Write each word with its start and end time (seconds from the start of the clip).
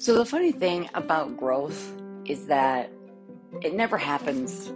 So, 0.00 0.14
the 0.14 0.24
funny 0.24 0.50
thing 0.50 0.88
about 0.94 1.36
growth 1.36 1.92
is 2.24 2.46
that 2.46 2.90
it 3.60 3.74
never 3.74 3.98
happens 3.98 4.72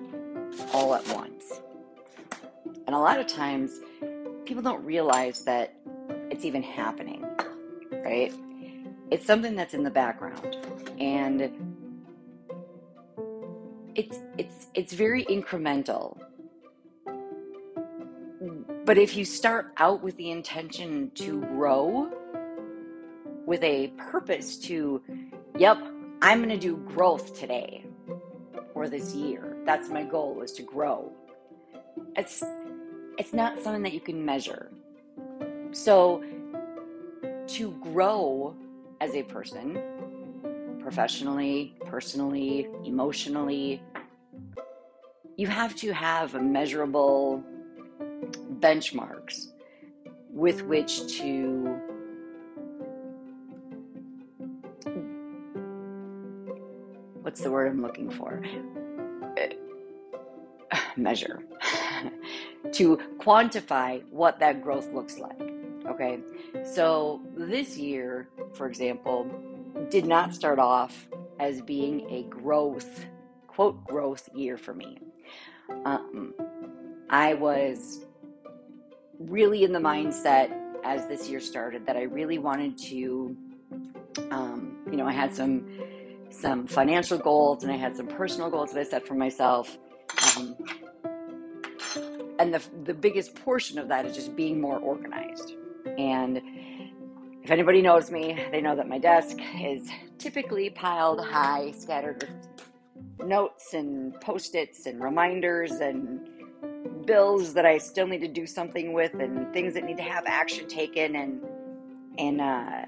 all 0.74 0.94
at 0.94 1.08
once. 1.08 1.62
And 2.86 2.94
a 2.94 2.98
lot 2.98 3.18
of 3.18 3.26
times, 3.26 3.80
people 4.44 4.62
don't 4.62 4.84
realize 4.84 5.42
that 5.44 5.74
it's 6.30 6.44
even 6.44 6.62
happening, 6.62 7.24
right? 8.04 8.34
It's 9.10 9.24
something 9.24 9.56
that's 9.56 9.72
in 9.72 9.82
the 9.82 9.90
background. 9.90 10.58
And 10.98 11.50
it's 13.94 14.18
it's 14.36 14.66
it's 14.74 14.92
very 14.92 15.24
incremental. 15.24 16.18
But 18.84 18.98
if 18.98 19.16
you 19.16 19.24
start 19.24 19.72
out 19.78 20.02
with 20.02 20.18
the 20.18 20.30
intention 20.30 21.12
to 21.14 21.40
grow, 21.40 22.12
with 23.46 23.62
a 23.62 23.88
purpose 23.96 24.56
to, 24.56 25.02
yep, 25.56 25.78
I'm 26.22 26.38
going 26.38 26.48
to 26.50 26.58
do 26.58 26.76
growth 26.76 27.38
today 27.38 27.84
or 28.74 28.88
this 28.88 29.14
year. 29.14 29.56
That's 29.64 29.88
my 29.88 30.02
goal 30.02 30.42
is 30.42 30.52
to 30.52 30.62
grow. 30.62 31.12
It's 32.16 32.42
it's 33.18 33.32
not 33.32 33.60
something 33.62 33.82
that 33.82 33.92
you 33.92 34.00
can 34.00 34.24
measure. 34.24 34.70
So 35.72 36.24
to 37.46 37.70
grow 37.72 38.56
as 39.00 39.14
a 39.14 39.22
person, 39.22 39.78
professionally, 40.80 41.74
personally, 41.84 42.68
emotionally, 42.84 43.82
you 45.36 45.46
have 45.46 45.74
to 45.76 45.92
have 45.92 46.40
measurable 46.40 47.42
benchmarks 48.58 49.48
with 50.30 50.62
which 50.64 51.06
to 51.18 51.73
what's 57.34 57.42
the 57.42 57.50
word 57.50 57.66
I'm 57.66 57.82
looking 57.82 58.08
for? 58.10 58.40
Measure. 60.96 61.42
to 62.74 62.96
quantify 63.18 64.04
what 64.10 64.38
that 64.38 64.62
growth 64.62 64.92
looks 64.92 65.18
like. 65.18 65.40
Okay. 65.84 66.20
So 66.64 67.22
this 67.36 67.76
year, 67.76 68.28
for 68.52 68.68
example, 68.68 69.28
did 69.90 70.06
not 70.06 70.32
start 70.32 70.60
off 70.60 71.08
as 71.40 71.60
being 71.60 72.08
a 72.08 72.22
growth, 72.22 73.04
quote, 73.48 73.84
growth 73.84 74.28
year 74.32 74.56
for 74.56 74.72
me. 74.72 75.00
Um, 75.84 76.34
I 77.10 77.34
was 77.34 78.06
really 79.18 79.64
in 79.64 79.72
the 79.72 79.80
mindset 79.80 80.56
as 80.84 81.08
this 81.08 81.28
year 81.28 81.40
started 81.40 81.84
that 81.86 81.96
I 81.96 82.02
really 82.02 82.38
wanted 82.38 82.78
to, 82.78 83.36
um, 84.30 84.76
you 84.88 84.96
know, 84.96 85.08
I 85.08 85.12
had 85.12 85.34
some 85.34 85.66
some 86.40 86.66
financial 86.66 87.18
goals 87.18 87.62
and 87.62 87.72
I 87.72 87.76
had 87.76 87.96
some 87.96 88.06
personal 88.06 88.50
goals 88.50 88.72
that 88.72 88.80
I 88.80 88.84
set 88.84 89.06
for 89.06 89.14
myself. 89.14 89.76
Um, 90.36 90.56
and 92.38 92.52
the, 92.52 92.62
the 92.84 92.94
biggest 92.94 93.34
portion 93.36 93.78
of 93.78 93.88
that 93.88 94.04
is 94.04 94.14
just 94.14 94.34
being 94.36 94.60
more 94.60 94.78
organized. 94.78 95.54
And 95.98 96.40
if 97.42 97.50
anybody 97.50 97.82
knows 97.82 98.10
me, 98.10 98.38
they 98.50 98.60
know 98.60 98.74
that 98.74 98.88
my 98.88 98.98
desk 98.98 99.36
is 99.60 99.88
typically 100.18 100.70
piled 100.70 101.24
high, 101.24 101.72
scattered 101.72 102.22
with 102.22 103.28
notes 103.28 103.74
and 103.74 104.18
post 104.20 104.54
its 104.54 104.86
and 104.86 105.02
reminders 105.02 105.72
and 105.72 106.28
bills 107.06 107.54
that 107.54 107.66
I 107.66 107.78
still 107.78 108.06
need 108.06 108.20
to 108.20 108.28
do 108.28 108.46
something 108.46 108.92
with 108.92 109.14
and 109.14 109.52
things 109.52 109.74
that 109.74 109.84
need 109.84 109.98
to 109.98 110.02
have 110.02 110.24
action 110.26 110.68
taken 110.68 111.16
and 111.16 111.42
and 112.16 112.40
uh, 112.40 112.84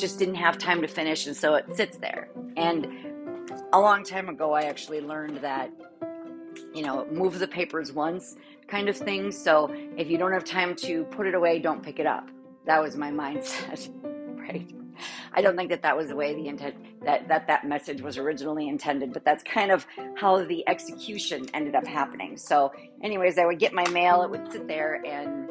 just 0.00 0.18
didn't 0.18 0.36
have 0.36 0.58
time 0.58 0.82
to 0.82 0.88
finish, 0.88 1.26
and 1.26 1.36
so 1.36 1.54
it 1.54 1.66
sits 1.74 1.96
there. 1.98 2.28
And 2.56 2.86
a 3.72 3.80
long 3.80 4.04
time 4.04 4.28
ago, 4.28 4.52
I 4.52 4.62
actually 4.62 5.00
learned 5.00 5.38
that, 5.38 5.70
you 6.74 6.82
know, 6.82 7.06
move 7.10 7.38
the 7.38 7.48
papers 7.48 7.92
once 7.92 8.36
kind 8.68 8.88
of 8.88 8.96
thing. 8.96 9.32
So 9.32 9.72
if 9.96 10.08
you 10.08 10.18
don't 10.18 10.32
have 10.32 10.44
time 10.44 10.74
to 10.76 11.04
put 11.04 11.26
it 11.26 11.34
away, 11.34 11.58
don't 11.58 11.82
pick 11.82 11.98
it 11.98 12.06
up. 12.06 12.28
That 12.66 12.80
was 12.80 12.96
my 12.96 13.10
mindset, 13.22 13.90
right? 14.38 14.70
I 15.32 15.42
don't 15.42 15.56
think 15.56 15.70
that 15.70 15.82
that 15.82 15.96
was 15.96 16.08
the 16.08 16.16
way 16.16 16.34
the 16.34 16.48
intent 16.48 16.74
that 17.04 17.28
that 17.28 17.46
that 17.46 17.66
message 17.66 18.02
was 18.02 18.18
originally 18.18 18.68
intended, 18.68 19.12
but 19.12 19.24
that's 19.24 19.42
kind 19.42 19.70
of 19.70 19.86
how 20.16 20.44
the 20.44 20.66
execution 20.68 21.46
ended 21.54 21.74
up 21.74 21.86
happening. 21.86 22.36
So, 22.36 22.72
anyways, 23.02 23.38
I 23.38 23.46
would 23.46 23.58
get 23.58 23.72
my 23.72 23.88
mail, 23.90 24.22
it 24.22 24.30
would 24.30 24.50
sit 24.52 24.68
there, 24.68 25.02
and 25.06 25.49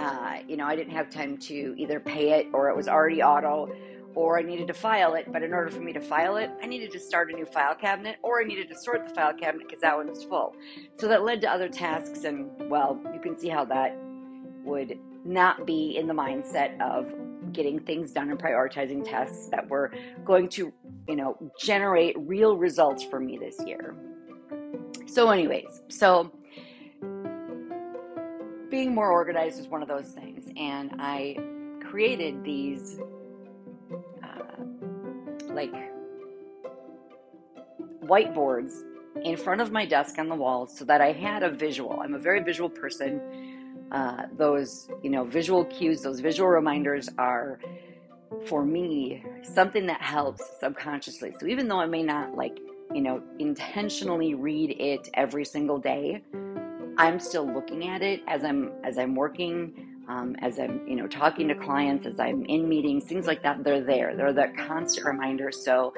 uh, 0.00 0.38
you 0.48 0.56
know, 0.56 0.66
I 0.66 0.74
didn't 0.74 0.94
have 0.94 1.10
time 1.10 1.36
to 1.36 1.74
either 1.76 2.00
pay 2.00 2.40
it 2.40 2.46
or 2.54 2.70
it 2.70 2.76
was 2.76 2.88
already 2.88 3.22
auto 3.22 3.70
or 4.14 4.38
I 4.38 4.42
needed 4.42 4.66
to 4.68 4.74
file 4.74 5.14
it. 5.14 5.30
But 5.30 5.42
in 5.42 5.52
order 5.52 5.70
for 5.70 5.80
me 5.80 5.92
to 5.92 6.00
file 6.00 6.36
it, 6.36 6.50
I 6.62 6.66
needed 6.66 6.90
to 6.92 6.98
start 6.98 7.30
a 7.30 7.34
new 7.34 7.44
file 7.44 7.74
cabinet 7.74 8.16
or 8.22 8.40
I 8.40 8.44
needed 8.44 8.68
to 8.70 8.76
sort 8.76 9.06
the 9.06 9.14
file 9.14 9.34
cabinet 9.34 9.68
because 9.68 9.82
that 9.82 9.96
one 9.96 10.08
was 10.08 10.24
full. 10.24 10.54
So 10.98 11.06
that 11.08 11.22
led 11.22 11.42
to 11.42 11.50
other 11.50 11.68
tasks. 11.68 12.24
And 12.24 12.50
well, 12.70 12.98
you 13.12 13.20
can 13.20 13.38
see 13.38 13.48
how 13.48 13.66
that 13.66 13.96
would 14.64 14.98
not 15.24 15.66
be 15.66 15.96
in 15.98 16.06
the 16.06 16.14
mindset 16.14 16.80
of 16.80 17.12
getting 17.52 17.78
things 17.78 18.12
done 18.12 18.30
and 18.30 18.38
prioritizing 18.38 19.04
tasks 19.04 19.48
that 19.50 19.68
were 19.68 19.92
going 20.24 20.48
to, 20.48 20.72
you 21.08 21.16
know, 21.16 21.36
generate 21.60 22.16
real 22.18 22.56
results 22.56 23.04
for 23.04 23.20
me 23.20 23.36
this 23.36 23.56
year. 23.66 23.94
So, 25.06 25.30
anyways, 25.30 25.82
so 25.88 26.32
being 28.80 28.94
more 28.94 29.12
organized 29.12 29.60
is 29.60 29.68
one 29.68 29.82
of 29.82 29.88
those 29.88 30.08
things. 30.12 30.50
And 30.56 30.92
I 30.98 31.36
created 31.84 32.42
these, 32.42 32.98
uh, 34.24 34.62
like, 35.48 35.74
whiteboards 38.04 38.72
in 39.22 39.36
front 39.36 39.60
of 39.60 39.70
my 39.70 39.84
desk 39.84 40.18
on 40.18 40.30
the 40.30 40.34
wall 40.34 40.66
so 40.66 40.86
that 40.86 41.02
I 41.02 41.12
had 41.12 41.42
a 41.42 41.50
visual. 41.50 42.00
I'm 42.00 42.14
a 42.14 42.18
very 42.18 42.42
visual 42.42 42.70
person. 42.70 43.20
Uh, 43.92 44.22
those, 44.38 44.88
you 45.02 45.10
know, 45.10 45.24
visual 45.24 45.66
cues, 45.66 46.00
those 46.00 46.20
visual 46.20 46.48
reminders 46.48 47.10
are, 47.18 47.60
for 48.46 48.64
me, 48.64 49.22
something 49.42 49.84
that 49.88 50.00
helps 50.00 50.42
subconsciously. 50.58 51.34
So 51.38 51.46
even 51.46 51.68
though 51.68 51.80
I 51.80 51.86
may 51.86 52.02
not, 52.02 52.34
like, 52.34 52.56
you 52.94 53.02
know, 53.02 53.22
intentionally 53.38 54.32
read 54.34 54.70
it 54.80 55.10
every 55.12 55.44
single 55.44 55.78
day, 55.78 56.22
I'm 57.00 57.18
still 57.18 57.50
looking 57.50 57.88
at 57.88 58.02
it 58.02 58.22
as 58.28 58.44
I'm 58.44 58.72
as 58.84 58.98
I'm 58.98 59.14
working, 59.14 60.04
um, 60.06 60.36
as 60.40 60.58
I'm 60.58 60.86
you 60.86 60.96
know 60.96 61.06
talking 61.06 61.48
to 61.48 61.54
clients, 61.54 62.04
as 62.04 62.20
I'm 62.20 62.44
in 62.44 62.68
meetings, 62.68 63.04
things 63.04 63.26
like 63.26 63.42
that. 63.42 63.64
They're 63.64 63.82
there. 63.82 64.14
They're 64.14 64.34
that 64.34 64.54
constant 64.54 65.06
reminder. 65.06 65.50
So 65.50 65.94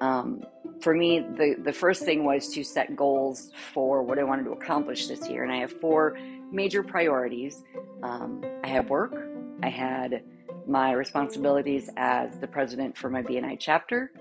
um, 0.00 0.44
for 0.80 0.94
me, 0.94 1.18
the 1.18 1.56
the 1.60 1.72
first 1.72 2.04
thing 2.04 2.24
was 2.24 2.50
to 2.50 2.62
set 2.62 2.94
goals 2.94 3.50
for 3.72 4.04
what 4.04 4.16
I 4.20 4.22
wanted 4.22 4.44
to 4.44 4.52
accomplish 4.52 5.08
this 5.08 5.28
year, 5.28 5.42
and 5.42 5.52
I 5.52 5.56
have 5.56 5.72
four 5.80 6.16
major 6.52 6.84
priorities. 6.84 7.64
Um, 8.04 8.40
I 8.62 8.68
have 8.68 8.90
work. 8.90 9.28
I 9.64 9.70
had 9.70 10.22
my 10.68 10.92
responsibilities 10.92 11.90
as 11.96 12.38
the 12.38 12.46
president 12.46 12.96
for 12.96 13.10
my 13.10 13.22
BNI 13.22 13.58
chapter. 13.58 14.12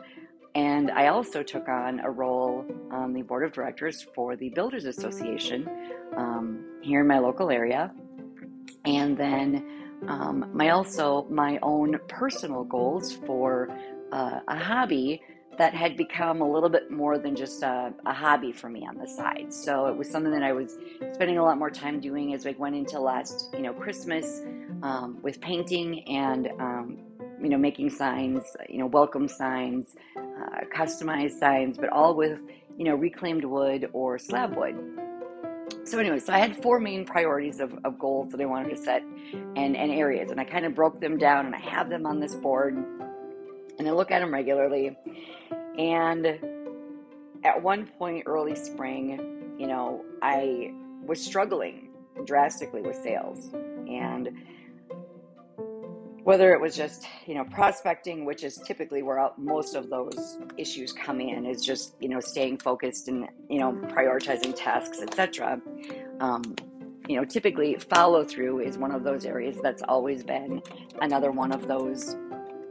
And 0.56 0.92
I 0.92 1.08
also 1.08 1.42
took 1.42 1.68
on 1.68 2.00
a 2.02 2.12
role 2.12 2.66
on 2.92 3.14
the 3.14 3.24
board 3.24 3.44
of 3.44 3.54
directors 3.54 4.04
for 4.14 4.36
the 4.36 4.50
Builders 4.50 4.86
Association 4.86 5.68
um, 6.16 6.64
here 6.82 7.02
in 7.02 7.08
my 7.08 7.18
local 7.18 7.50
area. 7.50 7.92
And 8.86 9.18
then 9.18 9.66
um, 10.08 10.52
my 10.54 10.70
also 10.70 11.26
my 11.30 11.58
own 11.64 12.00
personal 12.08 12.64
goals 12.64 13.14
for 13.26 13.70
uh, 14.12 14.42
a 14.48 14.58
hobby 14.58 15.22
that 15.58 15.74
had 15.74 15.96
become 15.96 16.42
a 16.42 16.50
little 16.50 16.70
bit 16.70 16.90
more 16.92 17.18
than 17.18 17.36
just 17.36 17.62
a, 17.64 17.94
a, 18.06 18.14
hobby 18.14 18.52
for 18.52 18.70
me 18.70 18.86
on 18.88 18.98
the 18.98 19.08
side. 19.08 19.54
So 19.54 19.86
it 19.86 19.96
was 19.96 20.10
something 20.10 20.32
that 20.32 20.42
I 20.42 20.52
was 20.52 20.78
spending 21.14 21.38
a 21.38 21.44
lot 21.44 21.60
more 21.60 21.70
time 21.70 22.00
doing 22.00 22.34
as 22.34 22.44
we 22.44 22.54
went 22.54 22.76
into 22.76 23.00
last, 23.00 23.50
you 23.54 23.62
know, 23.62 23.74
Christmas 23.74 24.42
um, 24.82 25.20
with 25.22 25.40
painting 25.42 26.04
and, 26.08 26.50
um, 26.60 26.98
you 27.42 27.50
know, 27.50 27.58
making 27.58 27.92
signs, 27.92 28.44
you 28.68 28.80
know, 28.80 28.88
welcome 28.88 29.28
signs, 29.28 29.96
uh, 30.54 30.62
customized 30.76 31.40
signs, 31.40 31.78
but 31.78 31.90
all 31.90 32.16
with, 32.16 32.40
you 32.78 32.86
know, 32.86 32.96
reclaimed 32.96 33.46
wood 33.46 33.90
or 33.94 34.20
slab 34.20 34.56
wood. 34.56 34.76
So 35.86 36.00
anyway, 36.00 36.20
so 36.20 36.34
I 36.34 36.38
had 36.38 36.62
four 36.62 36.80
main 36.80 37.06
priorities 37.06 37.60
of, 37.60 37.74
of 37.84 38.00
goals 38.00 38.32
that 38.32 38.42
I 38.42 38.46
wanted 38.46 38.70
to 38.70 38.78
set 38.78 39.02
and, 39.56 39.76
and 39.76 39.92
areas, 39.92 40.30
and 40.32 40.40
I 40.40 40.44
kind 40.44 40.66
of 40.66 40.76
broke 40.76 41.00
them 41.02 41.18
down 41.18 41.46
and 41.46 41.56
I 41.56 41.60
have 41.60 41.90
them 41.90 42.06
on 42.06 42.20
this 42.20 42.36
board 42.36 42.76
and 43.80 43.88
I 43.88 43.92
look 43.92 44.12
at 44.12 44.20
them 44.20 44.34
regularly. 44.34 44.98
And 45.78 46.26
at 47.44 47.62
one 47.62 47.88
point 47.98 48.24
early 48.26 48.56
spring, 48.56 49.56
you 49.58 49.68
know, 49.68 50.04
I 50.22 50.74
was 51.06 51.22
struggling 51.22 51.90
drastically 52.26 52.82
with 52.82 52.96
sales. 52.98 53.50
And 53.54 54.30
whether 56.24 56.54
it 56.54 56.62
was 56.62 56.76
just 56.76 57.06
you 57.26 57.36
know 57.36 57.44
prospecting 57.46 58.26
which 58.26 58.44
is 58.44 58.58
typically 58.58 59.04
where 59.04 59.30
most 59.38 59.76
of 59.76 59.90
those 59.90 60.38
issues 60.58 60.94
come 60.94 61.20
in 61.20 61.46
is 61.46 61.64
just 61.64 61.96
you 62.00 62.10
know 62.10 62.20
staying 62.20 62.58
focused 62.58 63.08
and 63.08 63.28
you 63.50 63.60
know 63.60 63.72
prioritizing 63.88 64.54
tasks 64.56 65.02
etc 65.02 65.60
um, 66.20 66.42
you 67.08 67.18
know 67.18 67.26
typically 67.26 67.76
follow 67.76 68.24
through 68.24 68.60
is 68.60 68.78
one 68.78 68.92
of 68.92 69.04
those 69.04 69.26
areas 69.26 69.58
that's 69.62 69.84
always 69.84 70.24
been 70.24 70.62
another 71.02 71.32
one 71.32 71.52
of 71.52 71.68
those 71.68 72.16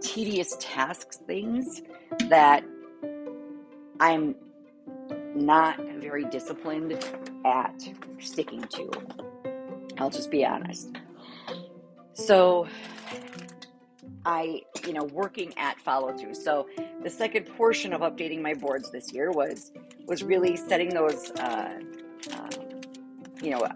tedious 0.01 0.57
tasks 0.59 1.19
things 1.27 1.83
that 2.29 2.65
I'm 4.01 4.35
not 5.35 5.79
very 6.01 6.25
disciplined 6.25 6.93
at 7.45 7.81
sticking 8.19 8.63
to. 8.63 8.91
I'll 9.99 10.11
just 10.11 10.31
be 10.31 10.45
honest. 10.45 10.91
So 12.15 12.67
I, 14.25 14.63
you 14.87 14.93
know, 14.93 15.05
working 15.05 15.53
at 15.57 15.81
follow 15.81 16.17
through. 16.17 16.35
So 16.35 16.69
the 17.03 17.11
second 17.11 17.47
portion 17.57 17.93
of 17.93 18.01
updating 18.01 18.41
my 18.41 18.55
boards 18.55 18.91
this 18.91 19.13
year 19.13 19.31
was 19.31 19.73
was 20.07 20.23
really 20.23 20.57
setting 20.57 20.91
those, 20.91 21.31
uh, 21.33 21.81
uh, 22.33 22.49
you 23.43 23.51
know, 23.51 23.67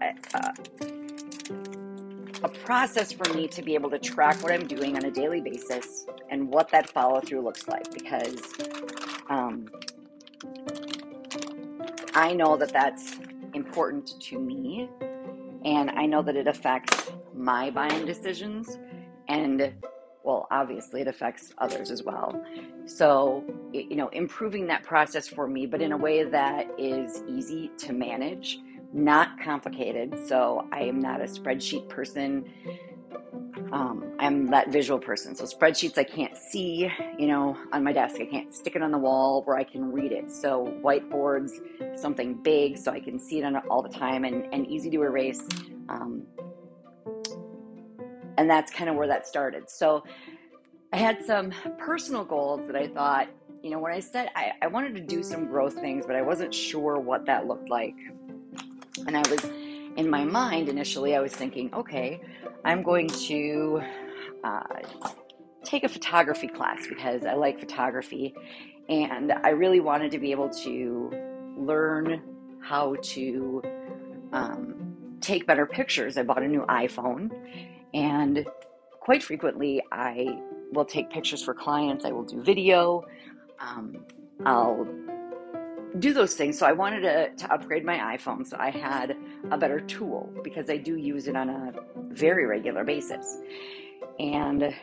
a 2.43 2.49
process 2.49 3.11
for 3.11 3.33
me 3.33 3.47
to 3.47 3.61
be 3.61 3.73
able 3.73 3.89
to 3.89 3.99
track 3.99 4.41
what 4.43 4.51
I'm 4.51 4.67
doing 4.67 4.95
on 4.95 5.05
a 5.05 5.11
daily 5.11 5.41
basis 5.41 6.05
and 6.29 6.49
what 6.49 6.69
that 6.69 6.89
follow 6.89 7.19
through 7.19 7.41
looks 7.41 7.67
like 7.67 7.91
because 7.91 8.41
um, 9.29 9.67
I 12.13 12.33
know 12.33 12.57
that 12.57 12.71
that's 12.71 13.15
important 13.53 14.19
to 14.21 14.39
me 14.39 14.89
and 15.65 15.89
I 15.91 16.05
know 16.05 16.21
that 16.21 16.35
it 16.35 16.47
affects 16.47 17.11
my 17.33 17.69
buying 17.69 18.05
decisions 18.05 18.77
and 19.27 19.73
well 20.27 20.47
obviously 20.51 21.01
it 21.01 21.07
affects 21.07 21.53
others 21.57 21.89
as 21.89 22.03
well 22.03 22.39
so 22.85 23.43
you 23.73 23.95
know 23.95 24.09
improving 24.09 24.67
that 24.67 24.83
process 24.83 25.27
for 25.27 25.47
me 25.47 25.65
but 25.65 25.81
in 25.81 25.91
a 25.91 25.97
way 25.97 26.23
that 26.23 26.67
is 26.77 27.23
easy 27.27 27.71
to 27.77 27.93
manage 27.93 28.59
not 28.93 29.39
complicated. 29.39 30.27
So 30.27 30.67
I 30.71 30.81
am 30.81 30.99
not 30.99 31.21
a 31.21 31.25
spreadsheet 31.25 31.89
person. 31.89 32.45
Um, 33.71 34.15
I'm 34.19 34.47
that 34.47 34.71
visual 34.71 34.99
person. 34.99 35.35
So 35.35 35.43
spreadsheets 35.45 35.97
I 35.97 36.03
can't 36.03 36.37
see, 36.37 36.89
you 37.17 37.27
know, 37.27 37.57
on 37.73 37.83
my 37.83 37.91
desk. 37.91 38.15
I 38.21 38.25
can't 38.25 38.53
stick 38.53 38.75
it 38.75 38.81
on 38.81 38.91
the 38.91 38.97
wall 38.97 39.43
where 39.43 39.57
I 39.57 39.63
can 39.63 39.91
read 39.91 40.11
it. 40.11 40.31
So 40.31 40.73
whiteboards, 40.83 41.51
something 41.99 42.35
big 42.35 42.77
so 42.77 42.91
I 42.91 42.99
can 42.99 43.19
see 43.19 43.39
it 43.39 43.43
on 43.43 43.57
all 43.69 43.81
the 43.81 43.89
time 43.89 44.23
and, 44.23 44.51
and 44.53 44.65
easy 44.67 44.89
to 44.91 45.01
erase. 45.03 45.41
And 48.37 48.49
that's 48.49 48.71
kind 48.71 48.89
of 48.89 48.95
where 48.95 49.07
that 49.07 49.27
started. 49.27 49.69
So 49.69 50.03
I 50.93 50.97
had 50.97 51.25
some 51.25 51.51
personal 51.77 52.23
goals 52.23 52.67
that 52.67 52.75
I 52.75 52.87
thought, 52.87 53.27
you 53.61 53.71
know, 53.71 53.79
when 53.79 53.91
I 53.91 53.99
said 53.99 54.29
I, 54.35 54.53
I 54.61 54.67
wanted 54.67 54.95
to 54.95 55.01
do 55.01 55.23
some 55.23 55.47
growth 55.47 55.73
things, 55.73 56.05
but 56.05 56.15
I 56.15 56.21
wasn't 56.21 56.53
sure 56.53 56.99
what 56.99 57.25
that 57.25 57.47
looked 57.47 57.69
like. 57.69 57.95
And 59.05 59.17
I 59.17 59.23
was, 59.29 59.43
in 59.97 60.09
my 60.09 60.23
mind 60.23 60.69
initially, 60.69 61.15
I 61.15 61.19
was 61.19 61.33
thinking, 61.33 61.73
okay, 61.73 62.21
I'm 62.63 62.83
going 62.83 63.07
to 63.07 63.81
uh, 64.43 64.63
take 65.63 65.83
a 65.83 65.89
photography 65.89 66.47
class 66.47 66.87
because 66.87 67.25
I 67.25 67.33
like 67.33 67.59
photography. 67.59 68.33
And 68.87 69.33
I 69.33 69.49
really 69.49 69.79
wanted 69.79 70.11
to 70.11 70.19
be 70.19 70.31
able 70.31 70.49
to 70.49 71.11
learn 71.57 72.21
how 72.61 72.95
to 73.01 73.61
um, 74.31 74.95
take 75.21 75.45
better 75.45 75.65
pictures. 75.65 76.17
I 76.17 76.23
bought 76.23 76.43
a 76.43 76.47
new 76.47 76.65
iPhone, 76.67 77.31
and 77.97 78.45
quite 78.99 79.23
frequently, 79.23 79.81
I 79.91 80.39
will 80.71 80.85
take 80.85 81.09
pictures 81.09 81.41
for 81.41 81.55
clients. 81.55 82.05
I 82.05 82.11
will 82.11 82.25
do 82.25 82.43
video. 82.43 83.03
Um, 83.59 84.05
I'll 84.45 84.87
do 85.97 86.13
those 86.13 86.35
things. 86.35 86.59
So 86.59 86.67
I 86.67 86.73
wanted 86.73 87.01
to, 87.01 87.29
to 87.35 87.51
upgrade 87.51 87.83
my 87.83 87.97
iPhone 88.15 88.45
so 88.45 88.55
I 88.59 88.69
had 88.69 89.17
a 89.49 89.57
better 89.57 89.79
tool 89.79 90.31
because 90.43 90.69
I 90.69 90.77
do 90.77 90.95
use 90.95 91.27
it 91.27 91.35
on 91.35 91.49
a 91.49 91.73
very 92.09 92.45
regular 92.45 92.83
basis. 92.83 93.37
And 94.19 94.75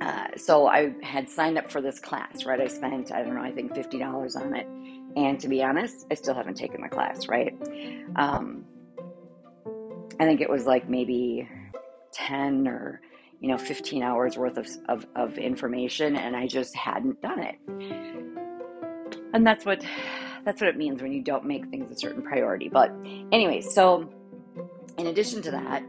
uh, 0.00 0.26
so 0.36 0.66
I 0.66 0.94
had 1.00 1.28
signed 1.28 1.58
up 1.58 1.70
for 1.70 1.80
this 1.80 2.00
class, 2.00 2.44
right? 2.44 2.60
I 2.60 2.66
spent, 2.66 3.12
I 3.12 3.22
don't 3.22 3.36
know, 3.36 3.42
I 3.42 3.52
think 3.52 3.72
$50 3.72 4.34
on 4.34 4.56
it. 4.56 4.66
And 5.16 5.38
to 5.38 5.48
be 5.48 5.62
honest, 5.62 6.06
I 6.10 6.14
still 6.14 6.34
haven't 6.34 6.56
taken 6.56 6.82
the 6.82 6.88
class, 6.88 7.28
right? 7.28 7.54
Um, 8.16 8.64
I 10.18 10.24
think 10.24 10.40
it 10.40 10.50
was 10.50 10.66
like 10.66 10.88
maybe 10.88 11.48
10 12.14 12.66
or, 12.68 13.00
you 13.40 13.48
know, 13.48 13.58
15 13.58 14.02
hours 14.02 14.38
worth 14.38 14.56
of, 14.56 14.66
of, 14.88 15.06
of 15.14 15.38
information, 15.38 16.16
and 16.16 16.36
I 16.36 16.46
just 16.46 16.74
hadn't 16.74 17.20
done 17.20 17.40
it. 17.40 17.56
And 19.32 19.46
that's 19.46 19.64
what 19.64 19.84
that's 20.44 20.60
what 20.60 20.68
it 20.68 20.76
means 20.76 21.00
when 21.00 21.10
you 21.12 21.22
don't 21.22 21.46
make 21.46 21.66
things 21.70 21.90
a 21.90 21.98
certain 21.98 22.22
priority. 22.22 22.68
But 22.68 22.90
anyway 23.32 23.60
so 23.60 24.08
in 24.98 25.08
addition 25.08 25.42
to 25.42 25.50
that 25.50 25.82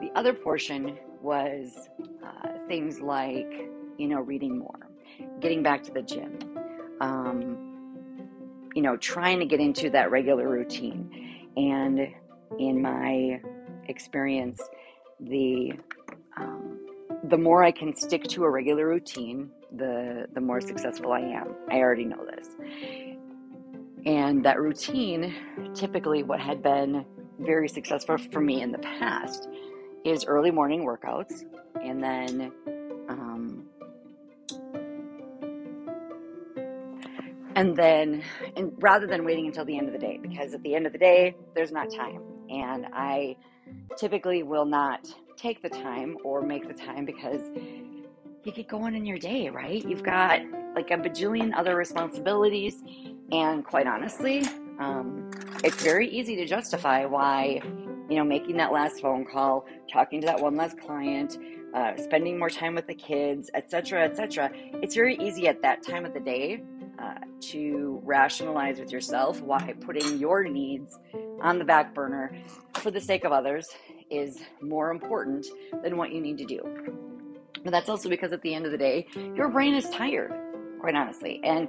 the 0.00 0.10
other 0.14 0.32
portion 0.32 0.96
was 1.20 1.76
uh, 2.24 2.48
things 2.68 3.00
like 3.00 3.68
you 3.98 4.08
know 4.08 4.20
reading 4.20 4.58
more 4.58 4.88
getting 5.40 5.62
back 5.62 5.82
to 5.82 5.92
the 5.92 6.02
gym 6.02 6.38
um, 7.00 8.70
you 8.74 8.82
know 8.82 8.96
trying 8.96 9.40
to 9.40 9.46
get 9.46 9.60
into 9.60 9.90
that 9.90 10.10
regular 10.10 10.48
routine. 10.48 11.46
And 11.56 12.14
in 12.58 12.80
my 12.80 13.40
experience 13.88 14.60
the 15.20 15.72
um, 16.36 16.78
the 17.24 17.38
more 17.38 17.64
i 17.64 17.70
can 17.70 17.94
stick 17.94 18.24
to 18.24 18.44
a 18.44 18.50
regular 18.50 18.86
routine 18.86 19.50
the 19.76 20.26
the 20.34 20.40
more 20.40 20.60
successful 20.60 21.12
I 21.12 21.20
am. 21.20 21.54
I 21.70 21.78
already 21.78 22.04
know 22.04 22.24
this. 22.24 22.48
And 24.06 24.44
that 24.44 24.60
routine, 24.60 25.34
typically 25.74 26.22
what 26.22 26.40
had 26.40 26.62
been 26.62 27.04
very 27.40 27.68
successful 27.68 28.16
for 28.18 28.40
me 28.40 28.62
in 28.62 28.72
the 28.72 28.78
past 28.78 29.48
is 30.04 30.24
early 30.24 30.50
morning 30.50 30.84
workouts 30.84 31.44
and 31.82 32.02
then 32.02 32.52
um, 33.08 33.64
and 37.54 37.76
then 37.76 38.22
and 38.56 38.72
rather 38.78 39.06
than 39.06 39.24
waiting 39.24 39.46
until 39.46 39.64
the 39.64 39.76
end 39.76 39.86
of 39.88 39.92
the 39.92 39.98
day 39.98 40.18
because 40.20 40.54
at 40.54 40.62
the 40.62 40.74
end 40.74 40.86
of 40.86 40.92
the 40.92 40.98
day 40.98 41.34
there's 41.54 41.72
not 41.72 41.92
time 41.92 42.22
and 42.50 42.86
i 42.92 43.36
typically 43.96 44.42
will 44.42 44.64
not 44.64 45.06
take 45.36 45.62
the 45.62 45.68
time 45.68 46.16
or 46.24 46.42
make 46.42 46.66
the 46.66 46.74
time 46.74 47.04
because 47.04 47.40
you 48.44 48.52
get 48.52 48.68
going 48.68 48.94
in 48.94 49.04
your 49.04 49.18
day, 49.18 49.48
right? 49.48 49.84
You've 49.86 50.02
got 50.02 50.40
like 50.74 50.90
a 50.90 50.96
bajillion 50.96 51.52
other 51.56 51.76
responsibilities. 51.76 52.82
And 53.30 53.64
quite 53.64 53.86
honestly, 53.86 54.42
um, 54.78 55.30
it's 55.64 55.82
very 55.82 56.08
easy 56.08 56.36
to 56.36 56.46
justify 56.46 57.04
why, 57.04 57.60
you 58.08 58.16
know, 58.16 58.24
making 58.24 58.56
that 58.56 58.72
last 58.72 59.00
phone 59.00 59.26
call, 59.26 59.66
talking 59.92 60.20
to 60.20 60.26
that 60.26 60.40
one 60.40 60.56
last 60.56 60.78
client, 60.80 61.36
uh, 61.74 61.96
spending 61.96 62.38
more 62.38 62.48
time 62.48 62.74
with 62.74 62.86
the 62.86 62.94
kids, 62.94 63.50
etc., 63.54 64.04
etc. 64.04 64.50
It's 64.82 64.94
very 64.94 65.16
easy 65.16 65.48
at 65.48 65.60
that 65.62 65.82
time 65.82 66.04
of 66.06 66.14
the 66.14 66.20
day 66.20 66.62
to 67.40 68.00
rationalize 68.04 68.78
with 68.78 68.92
yourself 68.92 69.40
why 69.40 69.74
putting 69.80 70.18
your 70.18 70.44
needs 70.44 70.98
on 71.40 71.58
the 71.58 71.64
back 71.64 71.94
burner 71.94 72.32
for 72.74 72.90
the 72.90 73.00
sake 73.00 73.24
of 73.24 73.32
others 73.32 73.68
is 74.10 74.38
more 74.60 74.90
important 74.90 75.46
than 75.82 75.96
what 75.96 76.12
you 76.12 76.20
need 76.20 76.38
to 76.38 76.44
do. 76.44 76.60
But 77.62 77.72
that's 77.72 77.88
also 77.88 78.08
because 78.08 78.32
at 78.32 78.42
the 78.42 78.54
end 78.54 78.66
of 78.66 78.72
the 78.72 78.78
day, 78.78 79.06
your 79.34 79.48
brain 79.48 79.74
is 79.74 79.88
tired, 79.90 80.32
quite 80.80 80.94
honestly. 80.94 81.40
And 81.44 81.68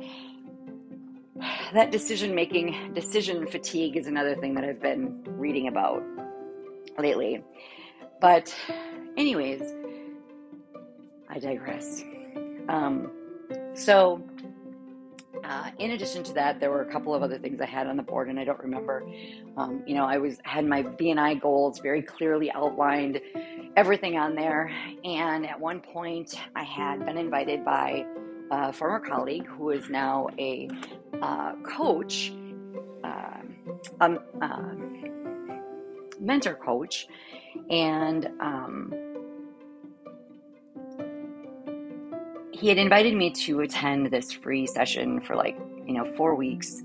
that 1.73 1.91
decision 1.91 2.35
making, 2.35 2.93
decision 2.93 3.47
fatigue 3.47 3.97
is 3.97 4.07
another 4.07 4.35
thing 4.35 4.55
that 4.55 4.63
I've 4.63 4.81
been 4.81 5.23
reading 5.25 5.67
about 5.67 6.03
lately. 6.97 7.43
But, 8.21 8.53
anyways, 9.17 9.61
I 11.29 11.39
digress. 11.39 12.03
Um, 12.67 13.11
so, 13.73 14.21
uh, 15.43 15.71
in 15.79 15.91
addition 15.91 16.23
to 16.23 16.33
that, 16.33 16.59
there 16.59 16.69
were 16.69 16.81
a 16.81 16.91
couple 16.91 17.13
of 17.13 17.23
other 17.23 17.37
things 17.37 17.61
I 17.61 17.65
had 17.65 17.87
on 17.87 17.97
the 17.97 18.03
board, 18.03 18.29
and 18.29 18.39
I 18.39 18.43
don't 18.43 18.59
remember. 18.59 19.03
Um, 19.57 19.83
you 19.85 19.95
know, 19.95 20.05
I 20.05 20.17
was 20.17 20.37
had 20.43 20.65
my 20.65 20.83
BNI 20.83 21.41
goals 21.41 21.79
very 21.79 22.01
clearly 22.01 22.51
outlined, 22.51 23.19
everything 23.75 24.17
on 24.17 24.35
there. 24.35 24.71
And 25.03 25.45
at 25.45 25.59
one 25.59 25.79
point, 25.79 26.35
I 26.55 26.63
had 26.63 27.05
been 27.05 27.17
invited 27.17 27.63
by 27.65 28.05
a 28.51 28.73
former 28.73 28.99
colleague 28.99 29.45
who 29.45 29.69
is 29.69 29.89
now 29.89 30.27
a 30.37 30.69
uh, 31.21 31.53
coach, 31.63 32.33
uh, 33.03 33.41
mentor 36.19 36.55
coach, 36.55 37.07
and 37.69 38.29
um, 38.39 38.93
he 42.59 42.67
had 42.67 42.77
invited 42.77 43.15
me 43.15 43.31
to 43.31 43.61
attend 43.61 44.07
this 44.11 44.33
free 44.33 44.67
session 44.67 45.21
for 45.21 45.35
like 45.35 45.57
you 45.85 45.93
know 45.93 46.05
four 46.15 46.35
weeks 46.35 46.83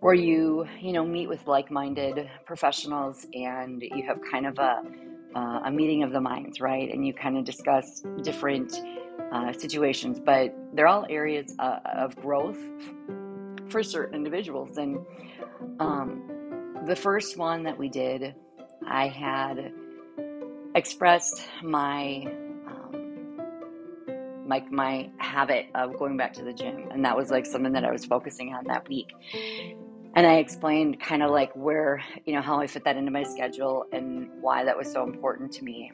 where 0.00 0.14
you 0.14 0.66
you 0.80 0.92
know 0.92 1.04
meet 1.04 1.28
with 1.28 1.46
like-minded 1.46 2.30
professionals 2.46 3.26
and 3.34 3.82
you 3.82 4.04
have 4.06 4.18
kind 4.30 4.46
of 4.46 4.58
a 4.58 4.82
uh, 5.34 5.62
a 5.64 5.70
meeting 5.70 6.04
of 6.04 6.12
the 6.12 6.20
minds 6.20 6.60
right? 6.60 6.92
And 6.92 7.04
you 7.04 7.12
kind 7.12 7.36
of 7.36 7.44
discuss 7.44 8.04
different 8.22 8.72
uh, 9.32 9.52
situations 9.52 10.20
but 10.24 10.54
they're 10.72 10.86
all 10.86 11.06
areas 11.10 11.54
uh, 11.58 11.80
of 11.84 12.14
growth 12.16 12.58
for 13.68 13.82
certain 13.82 14.14
individuals. 14.14 14.76
And 14.76 14.98
um, 15.80 16.82
the 16.86 16.94
first 16.94 17.36
one 17.38 17.64
that 17.64 17.78
we 17.78 17.88
did 17.88 18.34
i 18.86 19.08
had 19.08 19.72
expressed 20.74 21.48
my 21.62 22.26
like 24.46 24.70
my 24.70 25.10
habit 25.18 25.66
of 25.74 25.96
going 25.98 26.16
back 26.16 26.32
to 26.34 26.44
the 26.44 26.52
gym. 26.52 26.88
And 26.90 27.04
that 27.04 27.16
was 27.16 27.30
like 27.30 27.46
something 27.46 27.72
that 27.72 27.84
I 27.84 27.90
was 27.90 28.04
focusing 28.04 28.54
on 28.54 28.64
that 28.68 28.88
week. 28.88 29.12
And 30.16 30.26
I 30.26 30.36
explained 30.36 31.00
kind 31.00 31.22
of 31.22 31.30
like 31.30 31.52
where, 31.54 32.02
you 32.24 32.34
know, 32.34 32.40
how 32.40 32.60
I 32.60 32.66
fit 32.66 32.84
that 32.84 32.96
into 32.96 33.10
my 33.10 33.24
schedule 33.24 33.84
and 33.92 34.28
why 34.40 34.64
that 34.64 34.76
was 34.76 34.90
so 34.90 35.02
important 35.02 35.52
to 35.52 35.64
me. 35.64 35.92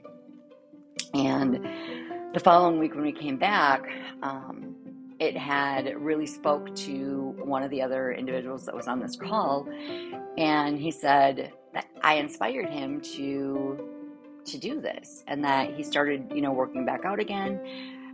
And 1.15 1.67
the 2.35 2.41
following 2.41 2.79
week 2.79 2.95
when 2.95 3.03
we 3.03 3.13
came 3.13 3.39
back, 3.39 3.83
um, 4.23 4.77
it 5.21 5.37
had 5.37 5.95
really 6.01 6.27
spoke 6.27 6.75
to 6.75 7.35
one 7.45 7.63
of 7.63 7.71
the 7.71 7.83
other 7.83 8.13
individuals 8.13 8.65
that 8.65 8.75
was 8.75 8.89
on 8.89 8.99
this 8.99 9.17
call 9.17 9.69
and 10.39 10.79
he 10.79 10.91
said 10.91 11.53
that 11.75 11.87
i 12.03 12.15
inspired 12.15 12.69
him 12.69 13.01
to 13.01 13.79
to 14.45 14.59
do 14.59 14.81
this 14.81 15.23
and 15.29 15.45
that 15.45 15.75
he 15.75 15.83
started 15.83 16.33
you 16.35 16.41
know 16.41 16.53
working 16.53 16.85
back 16.85 17.05
out 17.05 17.21
again 17.21 17.61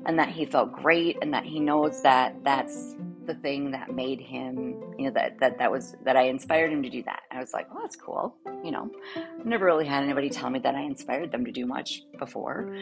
and 0.05 0.19
that 0.19 0.29
he 0.29 0.45
felt 0.45 0.73
great 0.73 1.17
and 1.23 1.33
that 1.33 1.45
he 1.45 1.61
knows 1.61 2.03
that 2.03 2.37
that's 2.45 2.95
the 3.26 3.35
thing 3.35 3.73
that 3.73 3.93
made 3.93 4.21
him 4.21 4.81
you 4.97 5.07
know 5.07 5.11
that 5.11 5.38
that 5.41 5.59
that 5.59 5.71
was 5.71 5.97
that 6.05 6.17
i 6.17 6.23
inspired 6.23 6.71
him 6.73 6.83
to 6.83 6.88
do 6.88 7.03
that. 7.03 7.23
I 7.33 7.41
was 7.41 7.53
like 7.53 7.73
well 7.73 7.83
that's 7.83 7.97
cool 7.97 8.37
you 8.65 8.71
know. 8.71 8.91
I've 9.17 9.47
never 9.47 9.65
really 9.65 9.87
had 9.87 10.05
anybody 10.05 10.31
tell 10.31 10.50
me 10.50 10.59
that 10.61 10.75
i 10.75 10.81
inspired 10.81 11.33
them 11.33 11.45
to 11.45 11.53
do 11.53 11.67
much 11.67 12.03
before. 12.19 12.73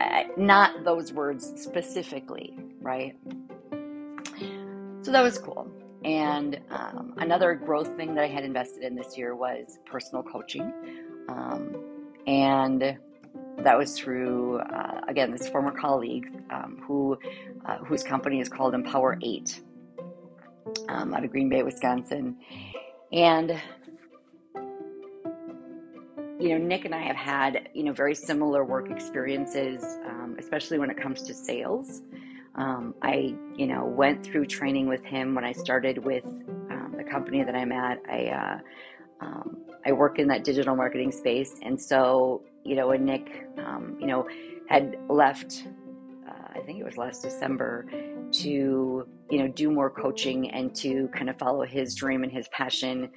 Uh, 0.00 0.24
not 0.36 0.84
those 0.84 1.12
words 1.12 1.52
specifically 1.56 2.58
right? 2.84 3.16
So 5.02 5.10
that 5.10 5.22
was 5.22 5.38
cool. 5.38 5.68
And 6.04 6.60
um, 6.70 7.14
another 7.16 7.54
growth 7.54 7.96
thing 7.96 8.14
that 8.14 8.24
i 8.24 8.28
had 8.28 8.44
invested 8.44 8.82
in 8.82 8.94
this 8.94 9.16
year 9.16 9.34
was 9.34 9.78
personal 9.86 10.22
coaching. 10.22 10.72
Um, 11.28 11.74
and 12.26 12.98
that 13.58 13.78
was 13.78 13.98
through 13.98 14.58
uh, 14.58 15.00
again 15.08 15.30
this 15.30 15.48
former 15.48 15.70
colleague 15.70 16.26
um, 16.50 16.82
who 16.86 17.18
uh, 17.66 17.78
whose 17.78 18.02
company 18.02 18.40
is 18.40 18.48
called 18.48 18.74
Empower 18.74 19.18
Eight 19.22 19.60
um, 20.88 21.14
out 21.14 21.24
of 21.24 21.30
Green 21.30 21.48
Bay, 21.48 21.62
Wisconsin, 21.62 22.36
and 23.12 23.60
you 26.38 26.48
know 26.50 26.58
Nick 26.58 26.84
and 26.84 26.94
I 26.94 27.02
have 27.02 27.16
had 27.16 27.68
you 27.74 27.84
know 27.84 27.92
very 27.92 28.14
similar 28.14 28.64
work 28.64 28.90
experiences, 28.90 29.82
um, 30.06 30.36
especially 30.38 30.78
when 30.78 30.90
it 30.90 30.96
comes 30.96 31.22
to 31.22 31.34
sales. 31.34 32.02
Um, 32.56 32.94
I 33.02 33.34
you 33.56 33.66
know 33.66 33.84
went 33.84 34.24
through 34.24 34.46
training 34.46 34.88
with 34.88 35.04
him 35.04 35.34
when 35.34 35.44
I 35.44 35.52
started 35.52 35.98
with 35.98 36.24
um, 36.24 36.94
the 36.96 37.04
company 37.04 37.42
that 37.42 37.54
I'm 37.54 37.72
at. 37.72 38.00
I 38.08 38.26
uh, 38.26 38.58
um, 39.24 39.56
I 39.86 39.92
work 39.92 40.18
in 40.18 40.28
that 40.28 40.44
digital 40.44 40.76
marketing 40.76 41.12
space, 41.12 41.56
and 41.62 41.80
so 41.80 42.42
you 42.64 42.74
know, 42.74 42.88
when 42.88 43.04
Nick, 43.04 43.46
um, 43.58 43.96
you 44.00 44.06
know, 44.06 44.26
had 44.68 44.96
left, 45.08 45.66
uh, 46.26 46.58
I 46.58 46.60
think 46.60 46.80
it 46.80 46.84
was 46.84 46.96
last 46.96 47.22
December, 47.22 47.86
to 48.32 49.06
you 49.30 49.38
know 49.38 49.48
do 49.48 49.70
more 49.70 49.90
coaching 49.90 50.50
and 50.50 50.74
to 50.76 51.08
kind 51.08 51.28
of 51.28 51.38
follow 51.38 51.64
his 51.64 51.94
dream 51.94 52.24
and 52.24 52.32
his 52.32 52.48
passion, 52.48 53.10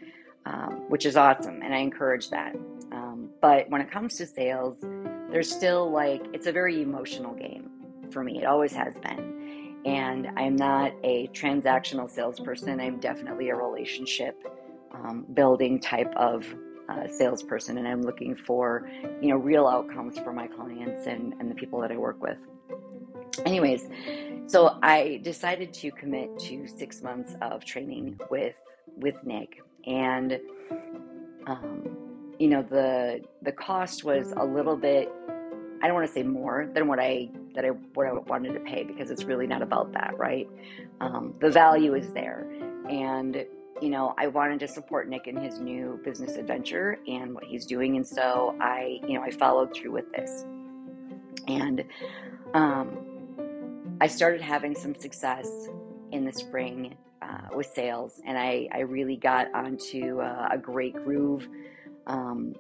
um, 0.46 0.86
which 0.90 1.06
is 1.06 1.16
awesome, 1.16 1.62
and 1.62 1.74
I 1.74 1.78
encourage 1.78 2.30
that. 2.30 2.56
Um, 2.92 3.30
but 3.42 3.70
when 3.70 3.82
it 3.82 3.90
comes 3.90 4.16
to 4.18 4.26
sales, 4.26 4.78
there's 5.32 5.54
still 5.54 5.90
like 5.92 6.22
it's 6.34 6.48
a 6.48 6.52
very 6.52 6.82
emotional 6.82 7.34
game 7.34 7.70
for 8.12 8.24
me. 8.24 8.40
It 8.40 8.46
always 8.46 8.74
has 8.74 8.94
been, 8.96 9.78
and 9.86 10.28
I'm 10.36 10.58
not 10.58 10.92
a 11.04 11.28
transactional 11.30 12.10
salesperson. 12.10 12.82
I'm 12.82 13.00
definitely 13.00 13.50
a 13.50 13.56
relationship 13.56 14.36
um, 14.92 15.26
building 15.34 15.80
type 15.80 16.14
of 16.16 16.46
uh, 16.90 17.08
salesperson, 17.08 17.78
and 17.78 17.88
I'm 17.88 18.02
looking 18.02 18.36
for 18.36 18.90
you 19.22 19.30
know 19.30 19.38
real 19.38 19.68
outcomes 19.68 20.18
for 20.20 20.34
my 20.34 20.48
clients 20.48 21.06
and 21.08 21.34
and 21.40 21.52
the 21.52 21.56
people 21.56 21.82
that 21.82 21.92
I 21.92 21.98
work 21.98 22.22
with. 22.22 22.38
Anyways, 23.46 23.88
so 24.48 24.78
I 24.82 25.20
decided 25.24 25.74
to 25.76 25.92
commit 25.92 26.38
to 26.40 26.68
six 26.68 27.02
months 27.02 27.36
of 27.42 27.66
training 27.66 28.20
with 28.30 28.56
with 28.96 29.16
Nick, 29.24 29.62
and 29.86 30.40
um, 31.46 31.98
you 32.40 32.48
know 32.48 32.62
the 32.62 33.22
the 33.42 33.52
cost 33.52 34.04
was 34.04 34.34
a 34.38 34.46
little 34.46 34.78
bit. 34.78 35.12
I 35.82 35.86
don't 35.86 35.94
want 35.94 36.08
to 36.08 36.14
say 36.14 36.24
more 36.24 36.70
than 36.74 36.88
what 36.88 37.00
I 37.00 37.30
that 37.54 37.66
I 37.66 37.70
what 37.70 38.08
I 38.08 38.14
wanted 38.14 38.54
to 38.54 38.60
pay 38.62 38.84
because 38.84 39.12
it's 39.12 39.26
really 39.26 39.48
not 39.48 39.62
about 39.62 39.92
that, 39.94 40.18
right? 40.18 40.48
Um, 41.02 41.34
the 41.40 41.52
value 41.52 41.94
is 41.96 42.12
there, 42.14 42.50
and 42.90 43.46
you 43.82 43.90
know, 43.90 44.14
I 44.18 44.28
wanted 44.28 44.60
to 44.62 44.68
support 44.68 45.08
Nick 45.08 45.28
in 45.28 45.38
his 45.38 45.60
new 45.60 46.00
business 46.04 46.36
adventure 46.36 46.98
and 47.08 47.34
what 47.34 47.44
he's 47.44 47.66
doing. 47.66 47.96
And 47.96 48.06
so 48.06 48.56
I, 48.60 49.00
you 49.08 49.14
know, 49.14 49.22
I 49.22 49.32
followed 49.32 49.74
through 49.74 49.92
with 49.92 50.12
this. 50.12 50.46
And 51.48 51.84
um, 52.54 53.98
I 54.02 54.08
started 54.08 54.42
having 54.42 54.76
some 54.76 54.96
success 54.96 55.50
in 56.12 56.26
the 56.26 56.32
spring 56.32 56.96
uh, 57.22 57.56
with 57.56 57.68
sales, 57.68 58.22
and 58.26 58.38
I, 58.38 58.68
I 58.72 58.80
really 58.80 59.16
got 59.18 59.54
onto 59.54 60.22
uh, 60.22 60.50
a 60.52 60.58
great 60.58 60.94
groove. 60.94 61.48
Um, 62.06 62.56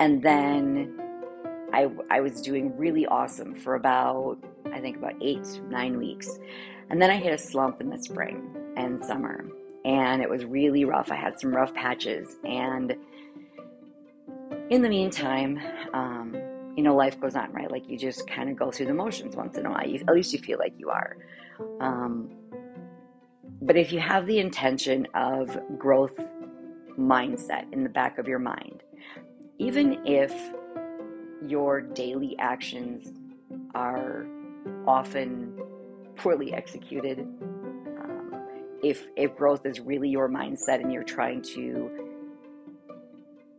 and 0.00 0.22
then 0.22 0.98
I, 1.72 1.90
I 2.10 2.20
was 2.20 2.42
doing 2.42 2.76
really 2.76 3.06
awesome 3.06 3.54
for 3.54 3.74
about, 3.74 4.38
I 4.72 4.80
think, 4.80 4.96
about 4.96 5.14
eight, 5.20 5.60
nine 5.68 5.96
weeks. 5.96 6.38
And 6.90 7.00
then 7.00 7.10
I 7.10 7.16
hit 7.16 7.32
a 7.32 7.38
slump 7.38 7.80
in 7.80 7.88
the 7.88 7.98
spring 7.98 8.54
and 8.76 9.02
summer 9.02 9.46
and 9.84 10.22
it 10.22 10.30
was 10.30 10.44
really 10.44 10.84
rough. 10.84 11.10
I 11.10 11.16
had 11.16 11.38
some 11.38 11.54
rough 11.54 11.74
patches, 11.74 12.36
and 12.44 12.94
in 14.70 14.82
the 14.82 14.88
meantime, 14.88 15.60
um, 15.92 16.34
you 16.76 16.82
know, 16.82 16.94
life 16.94 17.20
goes 17.20 17.36
on, 17.36 17.52
right? 17.52 17.70
Like 17.70 17.88
you 17.88 17.98
just 17.98 18.26
kind 18.26 18.48
of 18.48 18.56
go 18.56 18.70
through 18.70 18.86
the 18.86 18.94
motions 18.94 19.36
once 19.36 19.58
in 19.58 19.66
a 19.66 19.70
while. 19.70 19.86
You, 19.86 20.02
at 20.08 20.14
least 20.14 20.32
you 20.32 20.38
feel 20.38 20.58
like 20.58 20.74
you 20.78 20.90
are. 20.90 21.16
Um, 21.80 22.30
but 23.60 23.76
if 23.76 23.92
you 23.92 24.00
have 24.00 24.26
the 24.26 24.38
intention 24.38 25.06
of 25.14 25.58
growth 25.78 26.18
mindset 26.98 27.72
in 27.72 27.82
the 27.82 27.88
back 27.88 28.18
of 28.18 28.26
your 28.26 28.38
mind, 28.38 28.82
even 29.58 30.04
if 30.06 30.34
your 31.46 31.80
daily 31.80 32.36
actions 32.38 33.08
are 33.74 34.26
often 34.86 35.60
poorly 36.16 36.52
executed, 36.52 37.26
if 38.82 39.06
if 39.16 39.34
growth 39.36 39.64
is 39.64 39.80
really 39.80 40.08
your 40.08 40.28
mindset 40.28 40.80
and 40.80 40.92
you're 40.92 41.04
trying 41.04 41.40
to 41.40 41.90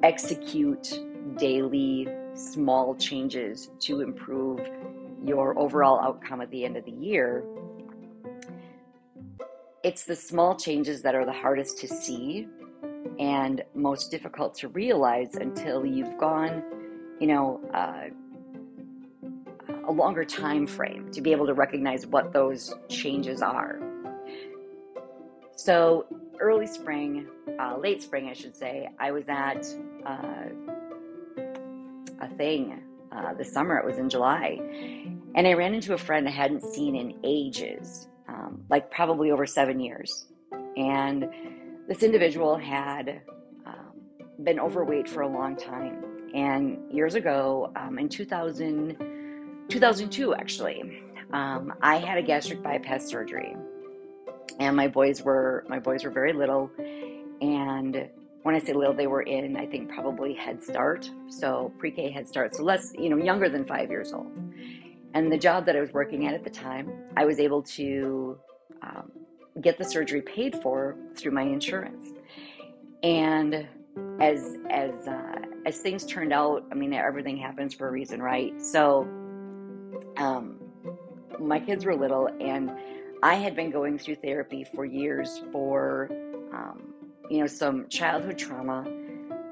execute 0.04 1.00
daily 1.38 2.08
small 2.34 2.94
changes 2.96 3.72
to 3.80 4.02
improve 4.02 4.60
your 5.26 5.58
overall 5.58 6.00
outcome 6.02 6.42
at 6.42 6.52
the 6.52 6.66
end 6.66 6.76
of 6.76 6.84
the 6.84 6.92
year 6.92 7.44
it's 9.84 10.04
the 10.04 10.16
small 10.16 10.56
changes 10.56 11.02
that 11.02 11.16
are 11.16 11.26
the 11.26 11.32
hardest 11.32 11.78
to 11.78 11.88
see 11.88 12.48
and 13.20 13.64
most 13.74 14.12
difficult 14.12 14.54
to 14.56 14.68
realize 14.70 15.36
until 15.36 15.86
you've 15.86 16.18
gone 16.18 16.62
you 17.22 17.28
know 17.28 17.62
uh, 17.74 18.08
a 19.88 19.92
longer 19.92 20.26
time 20.26 20.68
frame 20.68 21.10
to 21.12 21.22
be 21.22 21.32
able 21.32 21.46
to 21.46 21.54
recognize 21.54 22.06
what 22.08 22.34
those 22.34 22.74
changes 22.90 23.42
are 23.42 23.93
so 25.56 26.06
early 26.40 26.68
spring, 26.68 27.28
uh, 27.60 27.78
late 27.78 28.02
spring, 28.02 28.28
I 28.30 28.34
should 28.34 28.56
say, 28.56 28.90
I 29.00 29.12
was 29.12 29.26
at 29.28 29.66
uh, 30.06 30.50
a 32.22 32.28
thing 32.38 32.82
uh, 33.12 33.34
this 33.34 33.52
summer. 33.54 33.78
It 33.78 33.86
was 33.86 33.98
in 33.98 34.10
July. 34.10 34.60
And 35.36 35.48
I 35.48 35.54
ran 35.54 35.74
into 35.74 35.94
a 35.94 35.98
friend 35.98 36.28
I 36.28 36.32
hadn't 36.32 36.64
seen 36.64 36.96
in 36.96 37.20
ages, 37.24 38.08
um, 38.28 38.64
like 38.70 38.92
probably 38.92 39.32
over 39.32 39.46
seven 39.46 39.80
years. 39.80 40.26
And 40.76 41.30
this 41.88 42.04
individual 42.04 42.58
had 42.58 43.22
um, 43.66 43.94
been 44.44 44.60
overweight 44.60 45.08
for 45.08 45.22
a 45.22 45.28
long 45.28 45.56
time. 45.56 46.04
And 46.34 46.92
years 46.92 47.14
ago, 47.14 47.72
um, 47.76 48.00
in 48.00 48.10
2000, 48.10 48.98
2002, 49.70 50.34
actually, 50.34 51.04
um, 51.32 51.74
I 51.82 51.98
had 51.98 52.18
a 52.18 52.24
gastric 52.24 52.64
bypass 52.64 53.06
surgery 53.06 53.56
and 54.60 54.76
my 54.76 54.88
boys 54.88 55.22
were 55.22 55.66
my 55.68 55.80
boys 55.80 56.04
were 56.04 56.12
very 56.12 56.34
little. 56.34 56.70
And 57.42 58.10
when 58.44 58.56
i 58.56 58.60
say 58.60 58.74
little 58.74 58.94
they 58.94 59.08
were 59.08 59.22
in 59.22 59.56
i 59.56 59.66
think 59.66 59.90
probably 59.90 60.34
head 60.34 60.64
start. 60.64 61.10
So 61.30 61.72
pre-k 61.78 62.12
head 62.12 62.28
start. 62.28 62.56
So 62.56 62.64
less 62.64 62.94
you 62.98 63.10
know 63.10 63.18
younger 63.18 63.50
than 63.50 63.66
five 63.66 63.90
years 63.90 64.14
old. 64.14 64.32
And 65.14 65.32
the 65.32 65.38
job 65.38 65.66
that 65.66 65.76
i 65.76 65.80
was 65.80 65.94
working 65.94 66.28
at 66.28 66.34
at 66.34 66.44
the 66.44 66.50
time 66.50 66.92
i 67.18 67.26
was 67.26 67.40
able 67.40 67.62
to 67.64 68.38
um, 68.82 69.12
get 69.62 69.78
the 69.78 69.86
surgery 69.86 70.22
paid 70.22 70.62
for 70.62 70.96
through 71.16 71.32
my 71.32 71.44
insurance. 71.44 72.10
And 73.02 73.68
as 74.20 74.58
as 74.70 75.08
uh, 75.08 75.36
as 75.66 75.78
things 75.80 76.06
turned 76.06 76.34
out 76.34 76.66
i 76.72 76.76
mean 76.76 76.94
everything 76.94 77.38
happens 77.38 77.74
for 77.74 77.88
a 77.88 77.92
reason 77.92 78.22
right? 78.22 78.60
So 78.62 79.08
um 80.18 80.60
my 81.40 81.60
kids 81.60 81.86
were 81.86 81.96
little 81.96 82.28
and 82.40 82.72
I 83.24 83.36
had 83.36 83.56
been 83.56 83.72
going 83.72 83.98
through 83.98 84.16
therapy 84.16 84.66
for 84.66 84.84
years 84.84 85.42
for, 85.54 86.10
um, 86.54 86.94
you 87.30 87.40
know, 87.40 87.48
some 87.48 87.88
childhood 87.88 88.38
trauma 88.38 88.86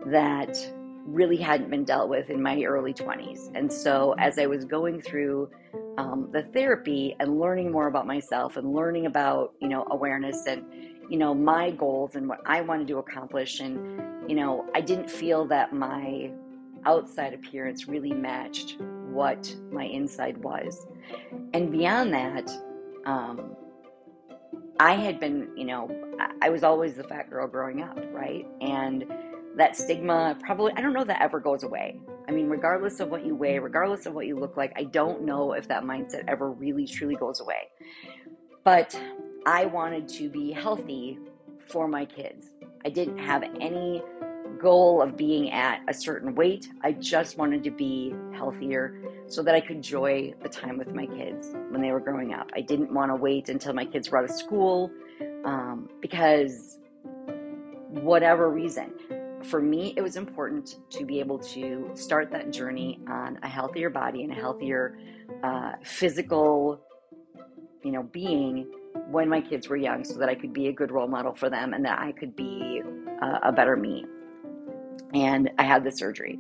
that 0.08 0.58
really 1.06 1.38
hadn't 1.38 1.70
been 1.70 1.86
dealt 1.86 2.10
with 2.10 2.30
in 2.30 2.44
my 2.44 2.62
early 2.64 2.94
20s. 2.94 3.50
And 3.56 3.72
so 3.72 4.14
as 4.18 4.38
I 4.38 4.46
was 4.46 4.66
going 4.66 5.02
through 5.02 5.50
um, 5.98 6.28
the 6.34 6.44
therapy 6.44 7.16
and 7.22 7.40
learning 7.40 7.72
more 7.72 7.88
about 7.88 8.06
myself 8.06 8.58
and 8.58 8.74
learning 8.74 9.06
about 9.06 9.54
you 9.62 9.70
know 9.70 9.86
awareness 9.90 10.46
and 10.48 10.66
you 11.10 11.18
know 11.18 11.34
my 11.34 11.72
goals 11.72 12.16
and 12.16 12.28
what 12.28 12.40
I 12.46 12.60
wanted 12.60 12.90
to 12.90 12.98
accomplish 12.98 13.62
and 13.62 14.30
you 14.30 14.36
know 14.36 14.66
I 14.76 14.82
didn't 14.82 15.10
feel 15.10 15.46
that 15.48 15.74
my 15.74 16.32
outside 16.86 17.34
appearance 17.34 17.88
really 17.88 18.14
matched 18.14 18.78
what 19.12 19.54
my 19.72 19.86
inside 19.86 20.38
was 20.38 20.88
and 21.54 21.72
beyond 21.72 22.14
that 22.14 22.50
um, 23.06 23.56
I 24.82 24.96
had 24.96 25.20
been 25.20 25.50
you 25.56 25.66
know 25.66 25.90
I 26.42 26.50
was 26.50 26.64
always 26.64 26.96
the 26.96 27.04
fat 27.04 27.30
girl 27.30 27.48
growing 27.48 27.82
up 27.82 28.00
right 28.12 28.48
and 28.62 29.06
that 29.56 29.76
stigma 29.76 30.38
probably 30.42 30.74
I 30.76 30.82
don't 30.82 30.94
know 30.94 31.04
that 31.04 31.22
ever 31.22 31.40
goes 31.40 31.64
away 31.64 32.00
I 32.28 32.34
mean, 32.34 32.48
regardless 32.48 33.02
of 33.02 33.10
what 33.10 33.26
you 33.26 33.36
weigh, 33.36 33.60
regardless 33.60 34.06
of 34.06 34.14
what 34.14 34.26
you 34.26 34.40
look 34.40 34.56
like, 34.56 34.72
I 34.78 34.86
don't 34.86 35.24
know 35.24 35.52
if 35.52 35.68
that 35.68 35.84
mindset 35.84 36.24
ever 36.30 36.50
really 36.52 36.86
truly 36.88 37.16
goes 37.16 37.42
away. 37.42 37.68
But 38.64 38.98
I 39.46 39.66
wanted 39.66 40.08
to 40.10 40.30
be 40.30 40.54
healthy 40.54 41.20
for 41.68 41.90
my 41.90 42.06
kids. 42.06 42.52
I 42.86 42.90
didn't 42.90 43.18
have 43.18 43.44
any 43.60 44.02
goal 44.60 45.02
of 45.02 45.18
being 45.18 45.52
at 45.52 45.82
a 45.88 45.94
certain 45.94 46.36
weight. 46.36 46.70
I 46.82 46.94
just 46.94 47.38
wanted 47.38 47.64
to 47.64 47.72
be 47.72 48.14
healthier 48.34 48.98
so 49.28 49.42
that 49.44 49.56
I 49.56 49.62
could 49.62 49.78
enjoy 49.78 50.34
the 50.42 50.50
time 50.50 50.78
with 50.78 50.94
my 50.94 51.06
kids 51.06 51.54
when 51.70 51.82
they 51.82 51.92
were 51.92 52.00
growing 52.00 52.34
up. 52.34 52.50
I 52.56 52.62
didn't 52.62 52.94
want 52.94 53.12
to 53.12 53.16
wait 53.16 53.50
until 53.50 53.74
my 53.74 53.86
kids 53.86 54.10
were 54.10 54.18
out 54.18 54.26
of 54.26 54.32
school 54.32 54.92
um, 55.46 55.90
because 56.02 56.80
whatever 57.90 58.50
reason 58.50 58.94
for 59.44 59.62
me, 59.62 59.94
it 59.98 60.02
was 60.02 60.16
important 60.16 60.78
to 60.92 61.06
be 61.06 61.20
able 61.20 61.40
to 61.40 61.90
start 61.94 62.32
that 62.32 62.52
journey 62.52 63.00
on 63.08 63.40
a 63.44 63.48
healthier 63.48 63.90
body 63.90 64.24
and 64.24 64.32
a 64.32 64.36
healthier 64.36 64.98
uh, 65.44 65.74
physical, 65.84 66.82
you 67.84 67.92
know, 67.92 68.04
being 68.04 68.72
when 69.10 69.28
my 69.30 69.42
kids 69.42 69.68
were 69.68 69.78
young, 69.78 70.04
so 70.04 70.18
that 70.20 70.30
I 70.30 70.36
could 70.36 70.54
be 70.54 70.68
a 70.68 70.74
good 70.74 70.92
role 70.92 71.08
model 71.08 71.34
for 71.34 71.50
them 71.50 71.74
and 71.74 71.84
that 71.86 72.00
I 72.00 72.12
could 72.12 72.36
be 72.36 72.82
uh, 73.22 73.40
a 73.44 73.52
better 73.52 73.76
me. 73.76 74.06
And 75.14 75.52
I 75.58 75.64
had 75.64 75.84
the 75.84 75.92
surgery. 75.92 76.40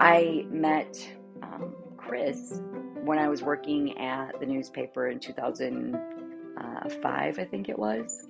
I 0.00 0.46
met 0.50 0.96
um, 1.42 1.74
Chris 1.96 2.60
when 3.04 3.18
I 3.18 3.28
was 3.28 3.42
working 3.42 3.98
at 3.98 4.40
the 4.40 4.46
newspaper 4.46 5.08
in 5.08 5.20
2005, 5.20 7.38
I 7.38 7.44
think 7.44 7.68
it 7.68 7.78
was. 7.78 8.26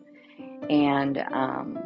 And 0.68 1.18
um, 1.32 1.78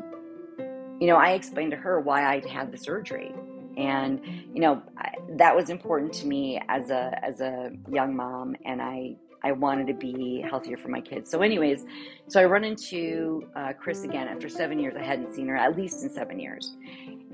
you 1.00 1.06
know, 1.06 1.16
I 1.16 1.32
explained 1.32 1.70
to 1.70 1.76
her 1.76 2.00
why 2.00 2.26
I 2.26 2.46
had 2.48 2.72
the 2.72 2.78
surgery. 2.78 3.32
And, 3.76 4.20
you 4.52 4.60
know, 4.60 4.82
I, 4.96 5.12
that 5.36 5.54
was 5.54 5.70
important 5.70 6.12
to 6.14 6.26
me 6.26 6.60
as 6.68 6.90
a, 6.90 7.16
as 7.22 7.40
a 7.40 7.70
young 7.90 8.16
mom. 8.16 8.56
And 8.64 8.82
I, 8.82 9.14
I 9.42 9.52
wanted 9.52 9.86
to 9.88 9.94
be 9.94 10.40
healthier 10.40 10.76
for 10.76 10.88
my 10.88 11.00
kids. 11.00 11.30
So, 11.30 11.42
anyways, 11.42 11.84
so 12.26 12.40
I 12.40 12.44
run 12.44 12.64
into 12.64 13.48
uh, 13.54 13.72
Chris 13.72 14.04
again 14.04 14.28
after 14.28 14.48
seven 14.48 14.78
years. 14.78 14.94
I 14.96 15.02
hadn't 15.02 15.34
seen 15.34 15.46
her 15.48 15.56
at 15.56 15.76
least 15.76 16.02
in 16.02 16.10
seven 16.10 16.40
years. 16.40 16.76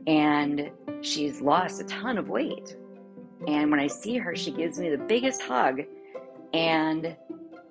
And 0.06 0.70
she's 1.00 1.40
lost 1.40 1.80
a 1.80 1.84
ton 1.84 2.18
of 2.18 2.28
weight. 2.28 2.76
And 3.46 3.70
when 3.70 3.80
I 3.80 3.86
see 3.86 4.18
her, 4.18 4.36
she 4.36 4.50
gives 4.50 4.78
me 4.78 4.90
the 4.90 4.98
biggest 4.98 5.42
hug. 5.42 5.82
And 6.52 7.16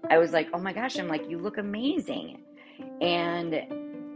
I 0.10 0.18
was 0.18 0.32
like, 0.34 0.50
oh 0.54 0.60
my 0.60 0.74
gosh, 0.74 0.98
I'm 0.98 1.08
like, 1.08 1.30
you 1.30 1.38
look 1.38 1.58
amazing. 1.58 2.42
And 3.02 3.64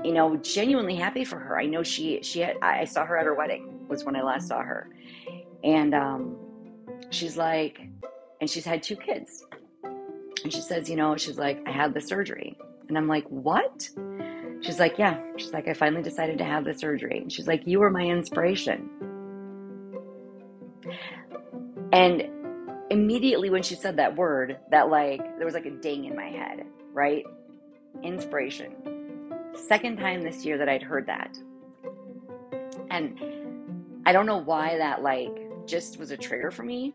you 0.04 0.14
know, 0.14 0.36
genuinely 0.38 0.96
happy 0.96 1.24
for 1.24 1.40
her. 1.40 1.60
I 1.60 1.66
know 1.66 1.84
she 1.84 2.22
she 2.22 2.40
had, 2.40 2.58
I 2.62 2.86
saw 2.86 3.06
her 3.06 3.18
at 3.18 3.26
her 3.26 3.34
wedding 3.34 3.86
was 3.88 4.04
when 4.04 4.16
I 4.16 4.22
last 4.22 4.48
saw 4.48 4.62
her, 4.62 4.90
and 5.64 5.94
um, 5.94 6.36
she's 7.10 7.38
like, 7.38 7.80
and 8.39 8.50
she's 8.50 8.65
had 8.65 8.84
two 8.84 8.96
kids, 8.96 9.46
and 10.48 10.54
she 10.54 10.62
says, 10.62 10.90
you 10.90 10.96
know, 10.96 11.18
she's 11.18 11.38
like, 11.38 11.62
I 11.68 11.72
had 11.72 11.94
the 11.94 12.00
surgery, 12.00 12.58
and 12.88 12.98
I'm 12.98 13.10
like, 13.10 13.26
what? 13.26 13.90
She's 14.62 14.80
like, 14.80 14.98
yeah. 14.98 15.20
She's 15.36 15.52
like, 15.52 15.68
I 15.68 15.74
finally 15.74 16.02
decided 16.02 16.38
to 16.38 16.46
have 16.46 16.64
the 16.64 16.74
surgery, 16.74 17.20
and 17.20 17.30
she's 17.30 17.48
like, 17.48 17.68
you 17.68 17.82
were 17.82 17.92
my 17.92 18.06
inspiration, 18.06 18.90
and 21.92 22.24
immediately 22.90 23.50
when 23.50 23.62
she 23.62 23.76
said 23.76 23.98
that 23.98 24.16
word, 24.16 24.58
that 24.72 24.90
like 24.90 25.20
there 25.36 25.44
was 25.46 25.54
like 25.54 25.66
a 25.66 25.72
ding 25.72 26.06
in 26.06 26.16
my 26.16 26.30
head, 26.30 26.66
right? 26.94 27.26
Inspiration 28.02 28.74
second 29.58 29.98
time 29.98 30.22
this 30.22 30.46
year 30.46 30.58
that 30.58 30.70
I'd 30.70 30.84
heard 30.84 31.08
that. 31.08 31.38
And 32.90 33.20
I 34.06 34.14
don't 34.14 34.26
know 34.26 34.38
why 34.38 34.78
that 34.78 35.02
like 35.02 35.36
just 35.66 36.00
was 36.00 36.12
a 36.12 36.18
trigger 36.18 36.52
for 36.52 36.64
me, 36.64 36.94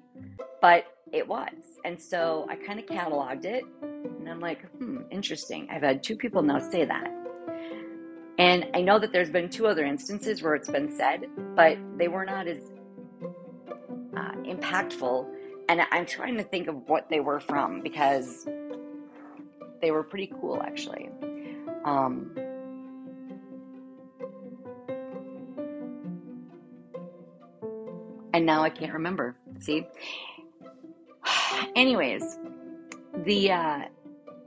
but 0.63 0.87
it 1.13 1.27
was. 1.27 1.53
And 1.85 2.01
so 2.01 2.47
I 2.49 2.57
kind 2.57 2.79
of 2.79 2.87
cataloged 2.87 3.45
it 3.45 3.65
and 3.83 4.29
I'm 4.29 4.41
like, 4.41 4.65
hmm, 4.79 5.03
interesting. 5.11 5.69
I've 5.71 5.83
had 5.83 6.03
two 6.03 6.17
people 6.17 6.43
now 6.43 6.59
say 6.59 6.85
that. 6.85 7.13
And 8.39 8.67
I 8.75 8.81
know 8.81 8.99
that 8.99 9.13
there's 9.13 9.31
been 9.31 9.51
two 9.51 9.67
other 9.67 9.85
instances 9.85 10.43
where 10.43 10.55
it's 10.55 10.71
been 10.71 10.89
said, 10.97 11.27
but 11.55 11.77
they 11.99 12.09
were 12.09 12.25
not 12.25 12.47
as 12.47 12.63
uh, 14.17 14.33
impactful. 14.45 15.29
And 15.69 15.83
I'm 15.91 16.07
trying 16.07 16.37
to 16.39 16.43
think 16.43 16.67
of 16.67 16.89
what 16.89 17.09
they 17.11 17.21
were 17.21 17.41
from 17.41 17.83
because 17.83 18.49
they 19.81 19.91
were 19.91 20.03
pretty 20.03 20.33
cool, 20.41 20.63
actually. 20.63 21.11
Um, 21.85 22.33
and 28.33 28.47
now 28.47 28.63
I 28.63 28.71
can't 28.71 28.93
remember. 28.93 29.37
See? 29.61 29.87
Anyways, 31.77 32.39
the 33.25 33.53
uh, 33.53 33.79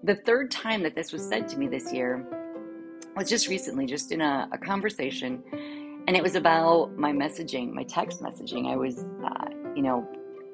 the 0.03 0.15
third 0.15 0.51
time 0.51 0.83
that 0.83 0.95
this 0.95 1.11
was 1.11 1.27
said 1.27 1.47
to 1.49 1.57
me 1.57 1.67
this 1.67 1.91
year 1.91 2.25
was 3.15 3.29
just 3.29 3.47
recently, 3.47 3.85
just 3.85 4.11
in 4.11 4.21
a, 4.21 4.49
a 4.51 4.57
conversation, 4.57 5.41
and 6.07 6.15
it 6.15 6.21
was 6.21 6.35
about 6.35 6.97
my 6.97 7.11
messaging, 7.11 7.71
my 7.71 7.83
text 7.83 8.21
messaging. 8.21 8.71
I 8.71 8.75
was, 8.75 8.99
uh, 9.23 9.49
you 9.75 9.81
know, 9.81 10.07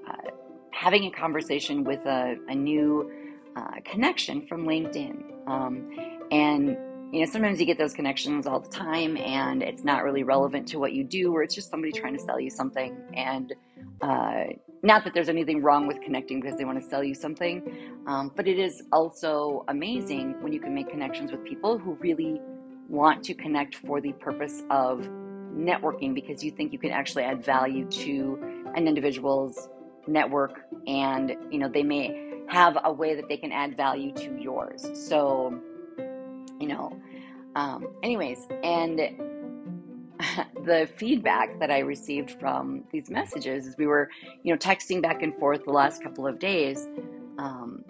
uh, 0.07 0.29
having 0.71 1.05
a 1.05 1.11
conversation 1.11 1.83
with 1.83 2.05
a, 2.05 2.37
a 2.47 2.55
new 2.55 3.11
uh, 3.55 3.81
connection 3.83 4.45
from 4.47 4.65
LinkedIn, 4.65 5.47
um, 5.47 5.89
and 6.31 6.77
you 7.11 7.19
know, 7.19 7.25
sometimes 7.25 7.59
you 7.59 7.65
get 7.65 7.77
those 7.77 7.93
connections 7.93 8.47
all 8.47 8.61
the 8.61 8.69
time 8.69 9.17
and 9.17 9.61
it's 9.61 9.83
not 9.83 10.05
really 10.05 10.23
relevant 10.23 10.65
to 10.69 10.79
what 10.79 10.93
you 10.93 11.03
do, 11.03 11.35
or 11.35 11.43
it's 11.43 11.53
just 11.53 11.69
somebody 11.69 11.91
trying 11.91 12.15
to 12.15 12.23
sell 12.23 12.39
you 12.39 12.49
something. 12.49 12.95
And 13.13 13.53
uh, 14.01 14.45
not 14.83 15.03
that 15.03 15.13
there's 15.13 15.29
anything 15.29 15.61
wrong 15.61 15.87
with 15.87 16.01
connecting 16.01 16.41
because 16.41 16.57
they 16.57 16.65
want 16.65 16.81
to 16.81 16.87
sell 16.87 17.03
you 17.03 17.13
something, 17.13 18.03
um, 18.07 18.31
but 18.35 18.47
it 18.47 18.57
is 18.57 18.83
also 18.91 19.63
amazing 19.67 20.41
when 20.41 20.51
you 20.51 20.59
can 20.59 20.73
make 20.73 20.89
connections 20.89 21.31
with 21.31 21.43
people 21.43 21.77
who 21.77 21.93
really 21.95 22.41
want 22.89 23.23
to 23.23 23.33
connect 23.33 23.75
for 23.75 24.01
the 24.01 24.11
purpose 24.13 24.63
of 24.69 25.07
networking 25.53 26.13
because 26.13 26.43
you 26.43 26.51
think 26.51 26.73
you 26.73 26.79
can 26.79 26.91
actually 26.91 27.23
add 27.23 27.43
value 27.43 27.85
to 27.89 28.39
an 28.75 28.87
individual's 28.87 29.69
network 30.07 30.61
and 30.87 31.35
you 31.51 31.59
know 31.59 31.69
they 31.69 31.83
may 31.83 32.41
have 32.47 32.77
a 32.85 32.91
way 32.91 33.13
that 33.15 33.27
they 33.27 33.37
can 33.37 33.51
add 33.51 33.77
value 33.77 34.11
to 34.13 34.35
yours 34.41 34.89
so 34.93 35.61
you 36.61 36.67
know. 36.67 36.95
Um, 37.55 37.87
anyways, 38.03 38.47
and 38.63 38.99
the 40.65 40.89
feedback 40.95 41.59
that 41.59 41.71
I 41.71 41.79
received 41.79 42.31
from 42.39 42.83
these 42.91 43.09
messages 43.09 43.67
as 43.67 43.75
we 43.77 43.87
were, 43.87 44.09
you 44.43 44.53
know, 44.53 44.57
texting 44.57 45.01
back 45.01 45.21
and 45.21 45.35
forth 45.37 45.65
the 45.65 45.71
last 45.71 46.03
couple 46.03 46.27
of 46.27 46.39
days, 46.39 46.87
um, 47.37 47.83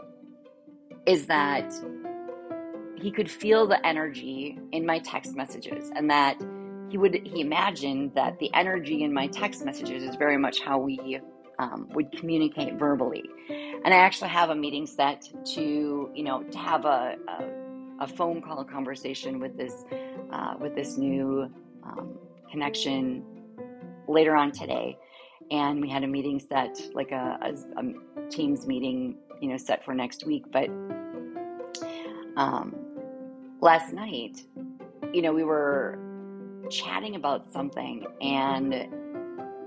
is 1.05 1.25
that 1.27 1.73
he 2.95 3.11
could 3.11 3.29
feel 3.29 3.67
the 3.67 3.83
energy 3.85 4.59
in 4.71 4.85
my 4.85 4.99
text 4.99 5.35
messages, 5.35 5.91
and 5.95 6.09
that 6.09 6.39
he 6.89 6.97
would 6.97 7.25
he 7.25 7.41
imagined 7.41 8.13
that 8.15 8.37
the 8.39 8.53
energy 8.53 9.03
in 9.03 9.13
my 9.13 9.27
text 9.27 9.65
messages 9.65 10.03
is 10.03 10.15
very 10.15 10.37
much 10.37 10.61
how 10.61 10.77
we 10.77 11.19
um, 11.57 11.87
would 11.93 12.11
communicate 12.11 12.75
verbally. 12.75 13.23
And 13.83 13.93
I 13.93 13.97
actually 13.97 14.29
have 14.29 14.51
a 14.51 14.55
meeting 14.55 14.85
set 14.85 15.27
to, 15.53 16.11
you 16.13 16.23
know, 16.23 16.43
to 16.43 16.57
have 16.57 16.85
a, 16.85 17.15
a 17.27 17.61
a 18.01 18.07
phone 18.07 18.41
call 18.41 18.63
conversation 18.65 19.39
with 19.39 19.55
this 19.57 19.85
uh, 20.31 20.55
with 20.59 20.75
this 20.75 20.97
new 20.97 21.49
um, 21.83 22.17
connection 22.49 23.23
later 24.07 24.35
on 24.35 24.51
today, 24.51 24.97
and 25.49 25.81
we 25.81 25.89
had 25.89 26.03
a 26.03 26.07
meeting 26.07 26.39
set, 26.39 26.79
like 26.93 27.11
a, 27.11 27.37
a, 27.41 27.81
a 27.81 28.29
Teams 28.29 28.65
meeting, 28.65 29.15
you 29.41 29.49
know, 29.49 29.57
set 29.57 29.83
for 29.83 29.93
next 29.93 30.25
week. 30.25 30.45
But 30.51 30.69
um, 32.37 32.75
last 33.59 33.93
night, 33.93 34.41
you 35.13 35.21
know, 35.21 35.33
we 35.33 35.43
were 35.43 35.99
chatting 36.69 37.15
about 37.15 37.51
something, 37.51 38.05
and 38.21 38.87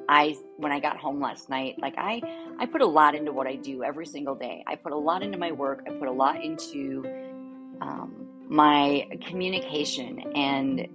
I 0.09 0.37
when 0.57 0.73
I 0.73 0.81
got 0.81 0.97
home 0.97 1.21
last 1.21 1.49
night, 1.49 1.77
like 1.79 1.95
I 1.99 2.23
I 2.59 2.67
put 2.67 2.81
a 2.81 2.87
lot 2.87 3.15
into 3.15 3.33
what 3.33 3.47
I 3.47 3.57
do 3.57 3.83
every 3.83 4.07
single 4.07 4.35
day. 4.35 4.65
I 4.67 4.77
put 4.77 4.93
a 4.93 4.97
lot 4.97 5.23
into 5.23 5.39
my 5.39 5.53
work. 5.53 5.85
I 5.87 5.91
put 5.93 6.09
a 6.09 6.13
lot 6.13 6.43
into 6.43 7.05
um, 7.81 8.29
my 8.49 9.09
communication 9.27 10.21
and 10.35 10.89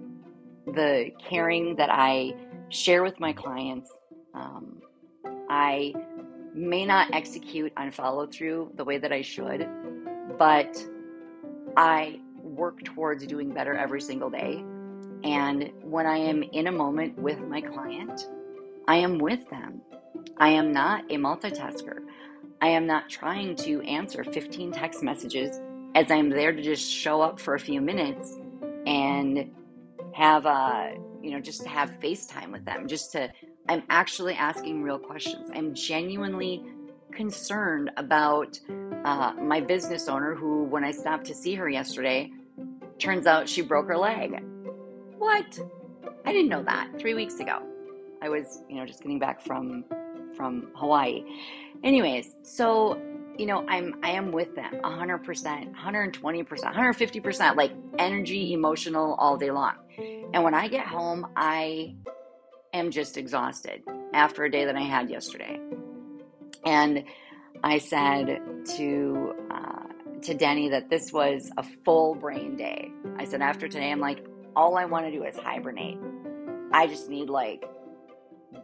the 0.66 1.10
caring 1.28 1.76
that 1.76 1.90
I 1.90 2.32
share 2.68 3.02
with 3.02 3.18
my 3.20 3.32
clients. 3.32 3.90
Um, 4.34 4.80
I 5.48 5.94
may 6.54 6.84
not 6.84 7.12
execute 7.12 7.72
on 7.76 7.90
follow 7.90 8.26
through 8.26 8.72
the 8.76 8.84
way 8.84 8.98
that 8.98 9.12
I 9.12 9.22
should, 9.22 9.68
but 10.38 10.84
I 11.76 12.20
work 12.42 12.82
towards 12.84 13.26
doing 13.26 13.52
better 13.52 13.74
every 13.74 14.00
single 14.00 14.30
day. 14.30 14.64
And 15.22 15.72
when 15.82 16.06
I 16.06 16.16
am 16.16 16.42
in 16.42 16.66
a 16.66 16.72
moment 16.72 17.18
with 17.18 17.40
my 17.40 17.60
client, 17.60 18.28
I 18.88 18.96
am 18.96 19.18
with 19.18 19.48
them. 19.50 19.82
I 20.38 20.48
am 20.48 20.72
not 20.72 21.04
a 21.10 21.16
multitasker. 21.16 22.00
I 22.62 22.68
am 22.68 22.86
not 22.86 23.08
trying 23.08 23.56
to 23.56 23.80
answer 23.82 24.24
15 24.24 24.72
text 24.72 25.02
messages 25.02 25.60
as 25.94 26.10
I'm 26.10 26.30
there 26.30 26.52
to 26.52 26.62
just 26.62 26.90
show 26.90 27.20
up 27.20 27.40
for 27.40 27.54
a 27.54 27.60
few 27.60 27.80
minutes 27.80 28.36
and 28.86 29.50
have 30.12 30.46
a, 30.46 30.94
you 31.22 31.30
know, 31.30 31.40
just 31.40 31.62
to 31.62 31.68
have 31.68 31.90
FaceTime 32.00 32.52
with 32.52 32.64
them, 32.64 32.88
just 32.88 33.12
to, 33.12 33.30
I'm 33.68 33.82
actually 33.90 34.34
asking 34.34 34.82
real 34.82 34.98
questions. 34.98 35.50
I'm 35.54 35.74
genuinely 35.74 36.64
concerned 37.12 37.90
about 37.96 38.58
uh, 39.04 39.32
my 39.40 39.60
business 39.60 40.08
owner 40.08 40.34
who, 40.34 40.64
when 40.64 40.84
I 40.84 40.90
stopped 40.90 41.26
to 41.26 41.34
see 41.34 41.54
her 41.54 41.68
yesterday, 41.68 42.30
turns 42.98 43.26
out 43.26 43.48
she 43.48 43.62
broke 43.62 43.86
her 43.88 43.96
leg. 43.98 44.42
What? 45.18 45.58
I 46.24 46.32
didn't 46.32 46.48
know 46.48 46.62
that 46.62 46.88
three 46.98 47.14
weeks 47.14 47.40
ago. 47.40 47.62
I 48.22 48.28
was, 48.28 48.62
you 48.68 48.76
know, 48.76 48.86
just 48.86 49.02
getting 49.02 49.18
back 49.18 49.40
from 49.40 49.84
from 50.36 50.70
Hawaii. 50.74 51.24
Anyways, 51.82 52.36
so 52.42 53.00
you 53.38 53.46
know, 53.46 53.64
I'm 53.68 53.98
I 54.02 54.10
am 54.10 54.32
with 54.32 54.54
them 54.54 54.80
100%, 54.82 55.74
120%, 55.74 56.46
150%, 56.46 57.56
like 57.56 57.72
energy, 57.98 58.52
emotional 58.52 59.14
all 59.18 59.36
day 59.36 59.50
long. 59.50 59.74
And 60.32 60.44
when 60.44 60.54
I 60.54 60.68
get 60.68 60.86
home, 60.86 61.26
I 61.36 61.94
am 62.72 62.90
just 62.90 63.16
exhausted 63.16 63.82
after 64.12 64.44
a 64.44 64.50
day 64.50 64.64
that 64.64 64.76
I 64.76 64.82
had 64.82 65.10
yesterday. 65.10 65.58
And 66.64 67.04
I 67.62 67.78
said 67.78 68.40
to 68.76 69.34
uh, 69.50 70.20
to 70.22 70.34
Denny 70.34 70.68
that 70.70 70.90
this 70.90 71.12
was 71.12 71.50
a 71.56 71.62
full 71.84 72.14
brain 72.14 72.56
day. 72.56 72.90
I 73.16 73.24
said 73.24 73.42
after 73.42 73.68
today, 73.68 73.90
I'm 73.90 74.00
like, 74.00 74.24
all 74.54 74.76
I 74.76 74.84
want 74.84 75.06
to 75.06 75.12
do 75.12 75.24
is 75.24 75.36
hibernate. 75.36 75.98
I 76.72 76.86
just 76.86 77.08
need 77.08 77.28
like 77.28 77.64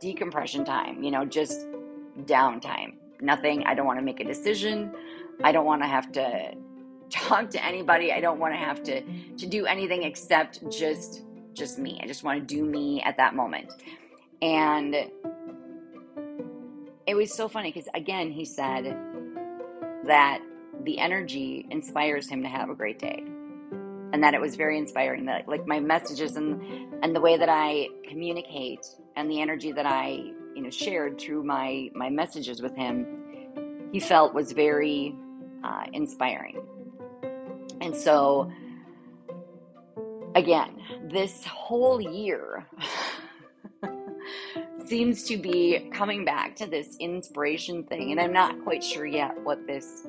decompression 0.00 0.64
time, 0.64 1.02
you 1.02 1.10
know, 1.10 1.24
just 1.24 1.66
downtime. 2.24 2.94
Nothing. 3.20 3.64
I 3.64 3.74
don't 3.74 3.86
want 3.86 3.98
to 3.98 4.04
make 4.04 4.20
a 4.20 4.24
decision. 4.24 4.92
I 5.42 5.52
don't 5.52 5.66
want 5.66 5.82
to 5.82 5.88
have 5.88 6.12
to 6.12 6.54
talk 7.10 7.50
to 7.50 7.64
anybody. 7.64 8.12
I 8.12 8.20
don't 8.20 8.38
want 8.38 8.54
to 8.54 8.58
have 8.58 8.82
to 8.84 9.02
to 9.38 9.46
do 9.46 9.66
anything 9.66 10.02
except 10.02 10.68
just 10.70 11.22
just 11.54 11.78
me. 11.78 12.00
I 12.02 12.06
just 12.06 12.22
want 12.22 12.46
to 12.46 12.54
do 12.54 12.64
me 12.64 13.02
at 13.02 13.16
that 13.16 13.34
moment. 13.34 13.72
And 14.42 14.94
it 17.06 17.14
was 17.14 17.32
so 17.32 17.48
funny 17.48 17.72
because 17.72 17.88
again, 17.94 18.30
he 18.30 18.44
said 18.44 18.84
that 20.04 20.40
the 20.84 20.98
energy 20.98 21.66
inspires 21.70 22.28
him 22.28 22.42
to 22.42 22.48
have 22.48 22.70
a 22.70 22.74
great 22.74 22.98
day 22.98 23.24
and 24.12 24.22
that 24.22 24.34
it 24.34 24.40
was 24.40 24.56
very 24.56 24.78
inspiring 24.78 25.26
that 25.26 25.48
like 25.48 25.66
my 25.66 25.80
messages 25.80 26.36
and 26.36 26.60
and 27.02 27.14
the 27.14 27.20
way 27.20 27.36
that 27.36 27.48
i 27.48 27.88
communicate 28.08 28.86
and 29.16 29.30
the 29.30 29.40
energy 29.40 29.72
that 29.72 29.86
i 29.86 30.30
you 30.56 30.62
know 30.62 30.70
shared 30.70 31.18
through 31.20 31.44
my 31.44 31.90
my 31.94 32.10
messages 32.10 32.60
with 32.62 32.74
him 32.74 33.06
he 33.92 34.00
felt 34.00 34.34
was 34.34 34.52
very 34.52 35.14
uh, 35.64 35.84
inspiring 35.92 36.60
and 37.80 37.94
so 37.94 38.50
again 40.34 40.80
this 41.10 41.44
whole 41.44 42.00
year 42.00 42.66
seems 44.86 45.24
to 45.24 45.36
be 45.36 45.90
coming 45.92 46.24
back 46.24 46.56
to 46.56 46.66
this 46.66 46.96
inspiration 46.98 47.84
thing 47.84 48.10
and 48.10 48.20
i'm 48.20 48.32
not 48.32 48.60
quite 48.64 48.82
sure 48.82 49.06
yet 49.06 49.32
what 49.44 49.66
this 49.66 50.06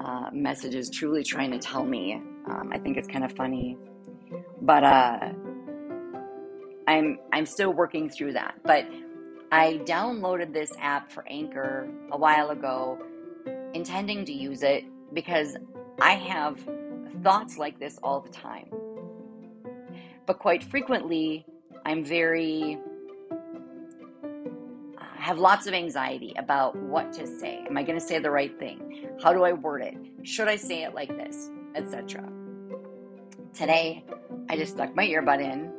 uh, 0.00 0.30
message 0.32 0.74
is 0.74 0.90
truly 0.90 1.22
trying 1.22 1.50
to 1.50 1.58
tell 1.58 1.84
me. 1.84 2.14
Um, 2.48 2.70
I 2.72 2.78
think 2.78 2.96
it's 2.96 3.06
kind 3.06 3.24
of 3.24 3.32
funny, 3.32 3.76
but 4.62 4.82
uh, 4.82 5.32
I'm 6.88 7.18
I'm 7.32 7.46
still 7.46 7.72
working 7.72 8.08
through 8.08 8.32
that. 8.32 8.54
But 8.64 8.86
I 9.52 9.80
downloaded 9.84 10.52
this 10.52 10.72
app 10.80 11.10
for 11.10 11.26
Anchor 11.28 11.88
a 12.12 12.16
while 12.16 12.50
ago, 12.50 12.98
intending 13.74 14.24
to 14.26 14.32
use 14.32 14.62
it 14.62 14.84
because 15.12 15.56
I 16.00 16.12
have 16.12 16.60
thoughts 17.22 17.58
like 17.58 17.80
this 17.80 17.98
all 18.02 18.20
the 18.20 18.30
time. 18.30 18.70
But 20.26 20.38
quite 20.38 20.62
frequently, 20.62 21.44
I'm 21.84 22.04
very 22.04 22.78
I 24.98 25.22
have 25.22 25.38
lots 25.38 25.66
of 25.66 25.74
anxiety 25.74 26.32
about 26.38 26.76
what 26.76 27.12
to 27.14 27.26
say. 27.26 27.64
Am 27.68 27.76
I 27.76 27.82
going 27.82 27.98
to 27.98 28.04
say 28.04 28.20
the 28.20 28.30
right 28.30 28.56
thing? 28.58 29.08
How 29.22 29.32
do 29.32 29.42
I 29.42 29.52
word 29.52 29.82
it? 29.82 29.94
Should 30.22 30.48
I 30.48 30.56
say 30.56 30.84
it 30.84 30.94
like 30.94 31.14
this? 31.16 31.50
Etc. 31.74 32.22
Today, 33.52 34.04
I 34.48 34.56
just 34.56 34.74
stuck 34.74 34.94
my 34.94 35.06
earbud 35.06 35.40
in. 35.42 35.72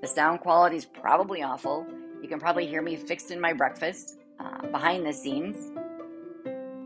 The 0.00 0.06
sound 0.06 0.40
quality 0.40 0.76
is 0.76 0.84
probably 0.84 1.42
awful. 1.42 1.86
You 2.22 2.28
can 2.28 2.40
probably 2.40 2.66
hear 2.66 2.82
me 2.82 2.96
fixing 2.96 3.40
my 3.40 3.52
breakfast 3.52 4.18
uh, 4.40 4.66
behind 4.68 5.06
the 5.06 5.12
scenes. 5.12 5.70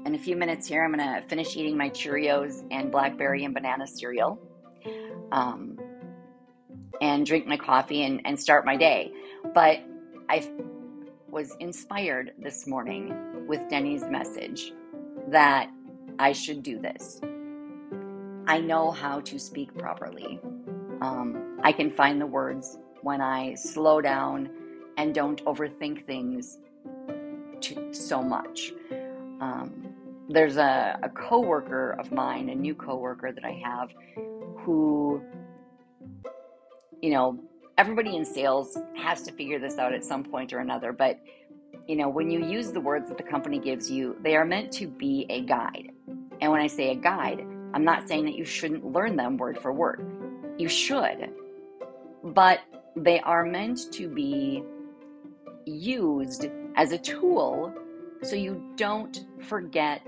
In 0.04 0.14
a 0.14 0.18
few 0.18 0.36
minutes 0.36 0.66
here, 0.66 0.84
I'm 0.84 0.92
going 0.92 1.14
to 1.14 1.26
finish 1.28 1.56
eating 1.56 1.76
my 1.76 1.88
Cheerios 1.90 2.64
and 2.70 2.90
blackberry 2.90 3.44
and 3.44 3.54
banana 3.54 3.86
cereal 3.86 4.38
um, 5.30 5.78
and 7.00 7.24
drink 7.24 7.46
my 7.46 7.56
coffee 7.56 8.02
and, 8.02 8.20
and 8.24 8.38
start 8.38 8.66
my 8.66 8.76
day. 8.76 9.12
But 9.54 9.80
I 10.28 10.48
was 11.30 11.56
inspired 11.60 12.32
this 12.38 12.66
morning 12.66 13.46
with 13.46 13.60
Denny's 13.70 14.04
message 14.04 14.72
that 15.28 15.70
I 16.18 16.32
should 16.32 16.62
do 16.62 16.78
this. 16.78 17.20
I 18.46 18.60
know 18.60 18.90
how 18.90 19.20
to 19.20 19.38
speak 19.38 19.76
properly. 19.78 20.40
Um, 21.00 21.58
I 21.62 21.72
can 21.72 21.90
find 21.90 22.20
the 22.20 22.26
words 22.26 22.76
when 23.00 23.20
I 23.20 23.54
slow 23.54 24.00
down 24.00 24.50
and 24.96 25.14
don't 25.14 25.44
overthink 25.44 26.06
things 26.06 26.58
too, 27.60 27.92
so 27.92 28.22
much. 28.22 28.72
Um, 29.40 29.88
there's 30.28 30.56
a, 30.56 30.98
a 31.02 31.08
coworker 31.08 31.92
of 31.98 32.12
mine, 32.12 32.48
a 32.48 32.54
new 32.54 32.74
coworker 32.74 33.32
that 33.32 33.44
I 33.44 33.60
have, 33.64 33.90
who, 34.58 35.20
you 37.00 37.10
know, 37.10 37.38
everybody 37.76 38.16
in 38.16 38.24
sales 38.24 38.78
has 38.96 39.22
to 39.22 39.32
figure 39.32 39.58
this 39.58 39.78
out 39.78 39.92
at 39.92 40.04
some 40.04 40.24
point 40.24 40.52
or 40.52 40.58
another. 40.58 40.92
But, 40.92 41.20
you 41.86 41.96
know, 41.96 42.08
when 42.08 42.30
you 42.30 42.44
use 42.44 42.70
the 42.70 42.80
words 42.80 43.08
that 43.08 43.18
the 43.18 43.24
company 43.24 43.58
gives 43.58 43.90
you, 43.90 44.16
they 44.22 44.36
are 44.36 44.44
meant 44.44 44.72
to 44.72 44.86
be 44.86 45.26
a 45.28 45.42
guide. 45.42 45.90
And 46.40 46.50
when 46.50 46.60
I 46.60 46.66
say 46.66 46.90
a 46.90 46.94
guide, 46.94 47.44
I'm 47.74 47.84
not 47.84 48.06
saying 48.06 48.24
that 48.26 48.34
you 48.34 48.44
shouldn't 48.44 48.84
learn 48.84 49.16
them 49.16 49.36
word 49.36 49.58
for 49.58 49.72
word. 49.72 50.06
You 50.58 50.68
should. 50.68 51.30
But 52.22 52.60
they 52.94 53.20
are 53.20 53.44
meant 53.44 53.92
to 53.92 54.08
be 54.08 54.62
used 55.66 56.48
as 56.76 56.92
a 56.92 56.98
tool 56.98 57.74
so 58.22 58.36
you 58.36 58.62
don't 58.76 59.26
forget 59.40 60.06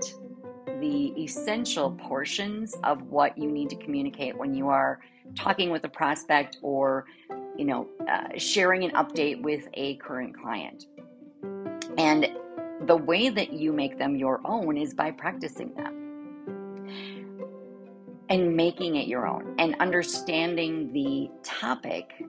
the 0.79 1.13
essential 1.21 1.91
portions 1.91 2.75
of 2.83 3.01
what 3.03 3.37
you 3.37 3.49
need 3.49 3.69
to 3.69 3.75
communicate 3.75 4.37
when 4.37 4.53
you 4.53 4.67
are 4.69 4.99
talking 5.35 5.69
with 5.69 5.83
a 5.85 5.89
prospect 5.89 6.57
or 6.61 7.05
you 7.57 7.65
know, 7.65 7.87
uh, 8.09 8.37
sharing 8.37 8.83
an 8.83 8.91
update 8.91 9.41
with 9.41 9.67
a 9.73 9.95
current 9.97 10.35
client. 10.37 10.85
And 11.97 12.27
the 12.85 12.95
way 12.95 13.29
that 13.29 13.53
you 13.53 13.71
make 13.71 13.97
them 13.97 14.15
your 14.15 14.41
own 14.45 14.77
is 14.77 14.93
by 14.93 15.11
practicing 15.11 15.73
them 15.75 16.87
and 18.29 18.55
making 18.55 18.95
it 18.95 19.07
your 19.07 19.27
own 19.27 19.55
and 19.59 19.75
understanding 19.79 20.91
the 20.91 21.29
topic 21.43 22.25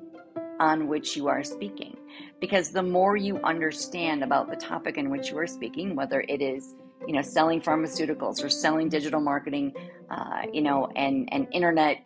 on 0.60 0.86
which 0.86 1.16
you 1.16 1.28
are 1.28 1.42
speaking. 1.42 1.96
Because 2.40 2.70
the 2.70 2.82
more 2.82 3.16
you 3.16 3.38
understand 3.42 4.22
about 4.22 4.48
the 4.50 4.56
topic 4.56 4.98
in 4.98 5.10
which 5.10 5.30
you 5.30 5.38
are 5.38 5.46
speaking, 5.46 5.96
whether 5.96 6.20
it 6.28 6.42
is 6.42 6.74
you 7.06 7.12
know 7.12 7.22
selling 7.22 7.60
pharmaceuticals 7.60 8.44
or 8.44 8.48
selling 8.48 8.88
digital 8.88 9.20
marketing, 9.20 9.72
uh, 10.10 10.42
you 10.52 10.62
know, 10.62 10.88
and 10.96 11.28
and 11.32 11.48
internet 11.52 12.04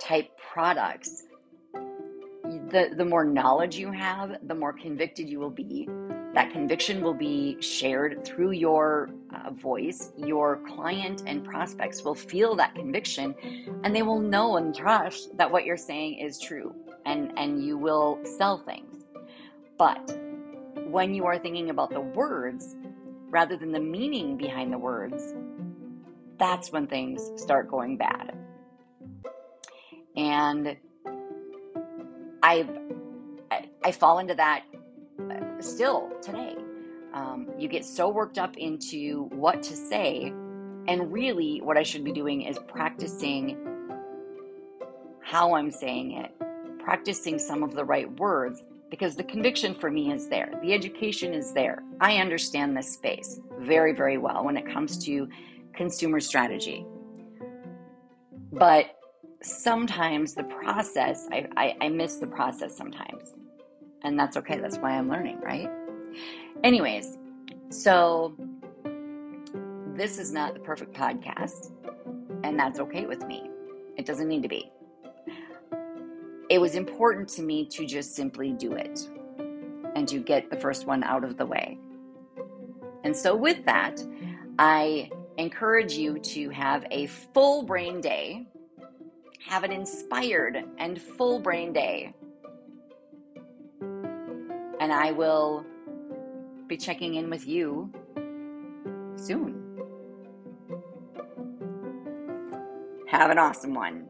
type 0.00 0.30
products, 0.52 1.24
the, 2.70 2.90
the 2.96 3.04
more 3.04 3.24
knowledge 3.24 3.76
you 3.76 3.90
have, 3.90 4.36
the 4.46 4.54
more 4.54 4.72
convicted 4.72 5.28
you 5.28 5.38
will 5.38 5.50
be. 5.50 5.88
That 6.34 6.52
conviction 6.52 7.02
will 7.02 7.14
be 7.14 7.60
shared 7.60 8.24
through 8.24 8.52
your 8.52 9.10
uh, 9.34 9.50
voice. 9.50 10.12
Your 10.16 10.60
client 10.68 11.22
and 11.26 11.44
prospects 11.44 12.02
will 12.02 12.14
feel 12.14 12.54
that 12.56 12.74
conviction 12.74 13.34
and 13.82 13.94
they 13.94 14.02
will 14.02 14.20
know 14.20 14.56
and 14.56 14.74
trust 14.74 15.36
that 15.36 15.50
what 15.50 15.64
you're 15.64 15.76
saying 15.76 16.18
is 16.18 16.38
true 16.38 16.74
and, 17.06 17.32
and 17.36 17.64
you 17.64 17.78
will 17.78 18.18
sell 18.24 18.58
things. 18.58 18.87
But 19.78 20.18
when 20.88 21.14
you 21.14 21.26
are 21.26 21.38
thinking 21.38 21.70
about 21.70 21.90
the 21.90 22.00
words 22.00 22.76
rather 23.30 23.56
than 23.56 23.72
the 23.72 23.80
meaning 23.80 24.36
behind 24.36 24.72
the 24.72 24.78
words, 24.78 25.34
that's 26.38 26.72
when 26.72 26.86
things 26.86 27.30
start 27.36 27.70
going 27.70 27.96
bad. 27.96 28.36
And 30.16 30.76
I've 32.42 32.70
I, 33.50 33.68
I 33.84 33.92
fall 33.92 34.18
into 34.18 34.34
that 34.34 34.64
uh, 35.30 35.60
still 35.60 36.10
today. 36.22 36.56
Um, 37.14 37.48
you 37.58 37.68
get 37.68 37.84
so 37.84 38.08
worked 38.08 38.38
up 38.38 38.56
into 38.56 39.24
what 39.32 39.62
to 39.62 39.74
say, 39.74 40.26
and 40.88 41.12
really, 41.12 41.60
what 41.62 41.76
I 41.76 41.82
should 41.82 42.04
be 42.04 42.12
doing 42.12 42.42
is 42.42 42.58
practicing 42.68 43.56
how 45.20 45.54
I'm 45.54 45.70
saying 45.70 46.12
it, 46.12 46.32
practicing 46.78 47.38
some 47.38 47.62
of 47.62 47.74
the 47.74 47.84
right 47.84 48.10
words, 48.18 48.62
because 48.90 49.16
the 49.16 49.24
conviction 49.24 49.74
for 49.74 49.90
me 49.90 50.12
is 50.12 50.28
there. 50.28 50.50
The 50.62 50.72
education 50.72 51.34
is 51.34 51.52
there. 51.52 51.82
I 52.00 52.16
understand 52.16 52.76
this 52.76 52.92
space 52.92 53.40
very, 53.58 53.92
very 53.92 54.18
well 54.18 54.44
when 54.44 54.56
it 54.56 54.66
comes 54.66 54.98
to 55.04 55.28
consumer 55.74 56.20
strategy. 56.20 56.86
But 58.52 58.96
sometimes 59.42 60.34
the 60.34 60.44
process, 60.44 61.28
I, 61.30 61.46
I, 61.56 61.76
I 61.82 61.88
miss 61.88 62.16
the 62.16 62.26
process 62.26 62.76
sometimes. 62.76 63.34
And 64.02 64.18
that's 64.18 64.36
okay. 64.36 64.58
That's 64.58 64.78
why 64.78 64.92
I'm 64.92 65.08
learning, 65.08 65.40
right? 65.40 65.68
Anyways, 66.64 67.18
so 67.70 68.34
this 69.94 70.18
is 70.18 70.32
not 70.32 70.54
the 70.54 70.60
perfect 70.60 70.94
podcast, 70.94 71.72
and 72.44 72.58
that's 72.58 72.78
okay 72.80 73.06
with 73.06 73.26
me. 73.26 73.50
It 73.96 74.06
doesn't 74.06 74.28
need 74.28 74.42
to 74.42 74.48
be. 74.48 74.70
It 76.48 76.60
was 76.60 76.74
important 76.74 77.28
to 77.30 77.42
me 77.42 77.66
to 77.66 77.84
just 77.84 78.14
simply 78.14 78.52
do 78.52 78.72
it 78.72 79.06
and 79.94 80.08
to 80.08 80.18
get 80.18 80.50
the 80.50 80.56
first 80.56 80.86
one 80.86 81.04
out 81.04 81.24
of 81.24 81.36
the 81.36 81.44
way. 81.44 81.78
And 83.04 83.14
so, 83.14 83.36
with 83.36 83.64
that, 83.66 84.02
I 84.58 85.10
encourage 85.36 85.92
you 85.92 86.18
to 86.18 86.50
have 86.50 86.86
a 86.90 87.06
full 87.06 87.64
brain 87.64 88.00
day, 88.00 88.46
have 89.46 89.62
an 89.62 89.72
inspired 89.72 90.64
and 90.78 91.00
full 91.00 91.38
brain 91.38 91.72
day. 91.72 92.14
And 94.80 94.92
I 94.92 95.12
will 95.12 95.64
be 96.66 96.76
checking 96.76 97.14
in 97.14 97.30
with 97.30 97.46
you 97.46 97.92
soon. 99.16 99.64
Have 103.06 103.30
an 103.30 103.38
awesome 103.38 103.74
one. 103.74 104.08